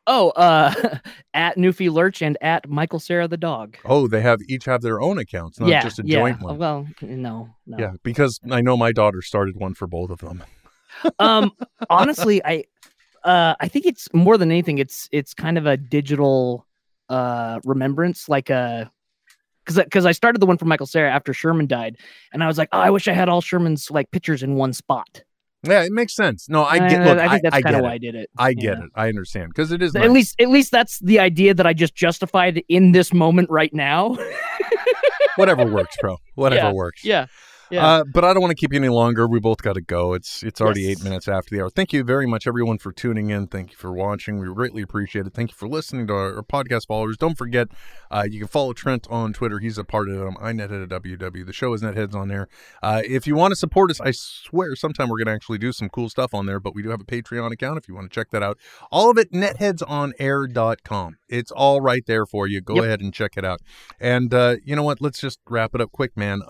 [0.07, 0.73] Oh, uh,
[1.35, 3.77] at Newfie Lurch and at Michael Sarah the dog.
[3.85, 6.19] Oh, they have each have their own accounts, not yeah, just a yeah.
[6.19, 6.59] joint one.
[6.59, 7.79] Well, no, no.
[7.79, 10.45] Yeah, because I know my daughter started one for both of them.
[11.19, 11.51] um
[11.91, 12.65] honestly i
[13.25, 16.67] uh i think it's more than anything it's it's kind of a digital
[17.09, 18.91] uh remembrance like a
[19.65, 21.97] because because i started the one for michael sarah after sherman died
[22.33, 24.73] and i was like oh i wish i had all sherman's like pictures in one
[24.73, 25.23] spot
[25.67, 26.49] Yeah, it makes sense.
[26.49, 27.03] No, I get.
[27.03, 27.95] Uh, Look, i think that's kind of why it.
[27.95, 28.85] i did it I get Yeah.
[28.85, 28.91] it.
[28.95, 30.11] I understand because it is at nice.
[30.11, 34.17] least at least that's the idea that i just justified in this moment right now
[35.37, 36.17] whatever works, bro.
[36.35, 37.05] Whatever Yeah, works.
[37.05, 37.27] yeah
[37.75, 39.27] yeah Uh, but I don't want to keep you any longer.
[39.27, 40.15] We both got to go.
[40.15, 40.91] It's it's already Yes.
[40.99, 41.71] eight minutes after the hour.
[41.71, 43.47] Thank you very much, everyone, for tuning in.
[43.49, 44.39] Thank you for watching.
[44.39, 45.35] We greatly appreciate it.
[45.35, 47.17] Thank you for listening to our, our podcast followers.
[47.17, 47.69] Don't forget,
[48.11, 49.59] uh, you can follow Trent on Twitter.
[49.59, 50.25] He's a part of it.
[50.27, 51.45] I'm iNethead at WW.
[51.47, 52.49] The show is Netheads On Air.
[52.83, 55.73] Uh, if you want to support us, I swear sometime we're going to actually do
[55.73, 58.11] some cool stuff on there, but we do have a Patreon account if you want
[58.11, 58.59] to check that out.
[58.91, 61.17] All of it, netheadsonair.com.
[61.29, 62.61] It's all right there for you.
[62.61, 62.85] Go Yep.
[62.85, 63.61] ahead and check it out.
[64.01, 65.01] And uh, you know what?
[65.01, 66.43] Let's just wrap it up quick, man.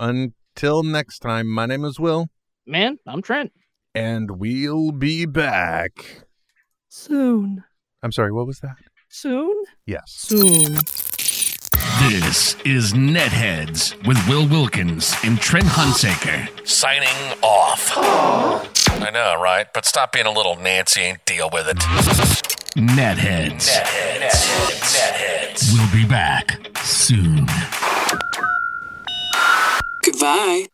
[0.56, 2.28] Until next time, my name is Will,
[2.64, 3.51] man i'm trent
[3.94, 6.26] and we'll be back.
[6.89, 7.64] soon
[8.05, 8.76] I'm sorry, what was that?
[9.09, 10.02] soon Yes.
[10.06, 10.74] soon
[12.09, 16.48] This is Netheads with Will Wilkins and Trent Hunsaker.
[16.66, 17.09] Signing
[17.43, 17.90] off.
[17.97, 19.66] I know, right?
[19.74, 21.78] But stop being a little Nancy and deal with it.
[22.76, 23.68] Netheads.
[23.68, 24.78] Netheads.
[24.94, 25.72] Netheads.
[25.72, 27.47] We'll be back soon.
[30.24, 30.66] Goodbye.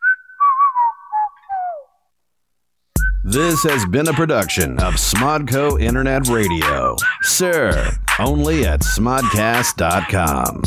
[3.24, 6.94] This has been a production of SModcast Internet Radio.
[7.22, 7.90] Sir,
[8.20, 10.62] only at smodcast.com.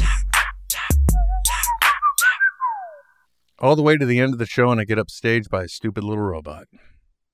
[3.59, 5.69] All the way to the end of the show, and I get upstaged by a
[5.69, 6.67] stupid little robot.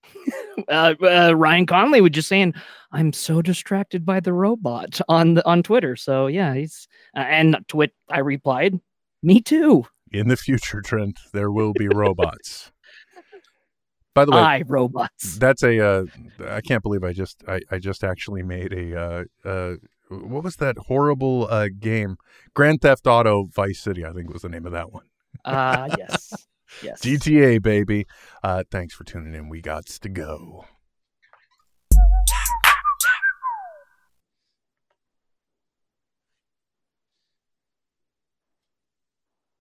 [0.68, 2.54] uh, uh, Ryan Conley was just saying,
[2.92, 7.58] "I'm so distracted by the robot on the on Twitter." So yeah, he's uh, and
[7.68, 7.94] twit.
[8.08, 8.80] I replied,
[9.24, 12.72] "Me too." In the future, Trent, there will be robots.
[14.14, 15.38] By the way, I robots.
[15.38, 15.80] that's a.
[15.80, 16.06] Uh,
[16.48, 19.00] I can't believe I just I, I just actually made a.
[19.00, 19.76] Uh, uh,
[20.10, 22.18] what was that horrible uh, game?
[22.56, 25.06] Grand Theft Auto Vice City, I think was the name of that one.
[25.46, 26.34] Uh yes,
[26.84, 27.02] yes.
[27.02, 28.06] GTA, baby.
[28.44, 29.48] Uh, thanks for tuning in.
[29.48, 30.66] We got to go.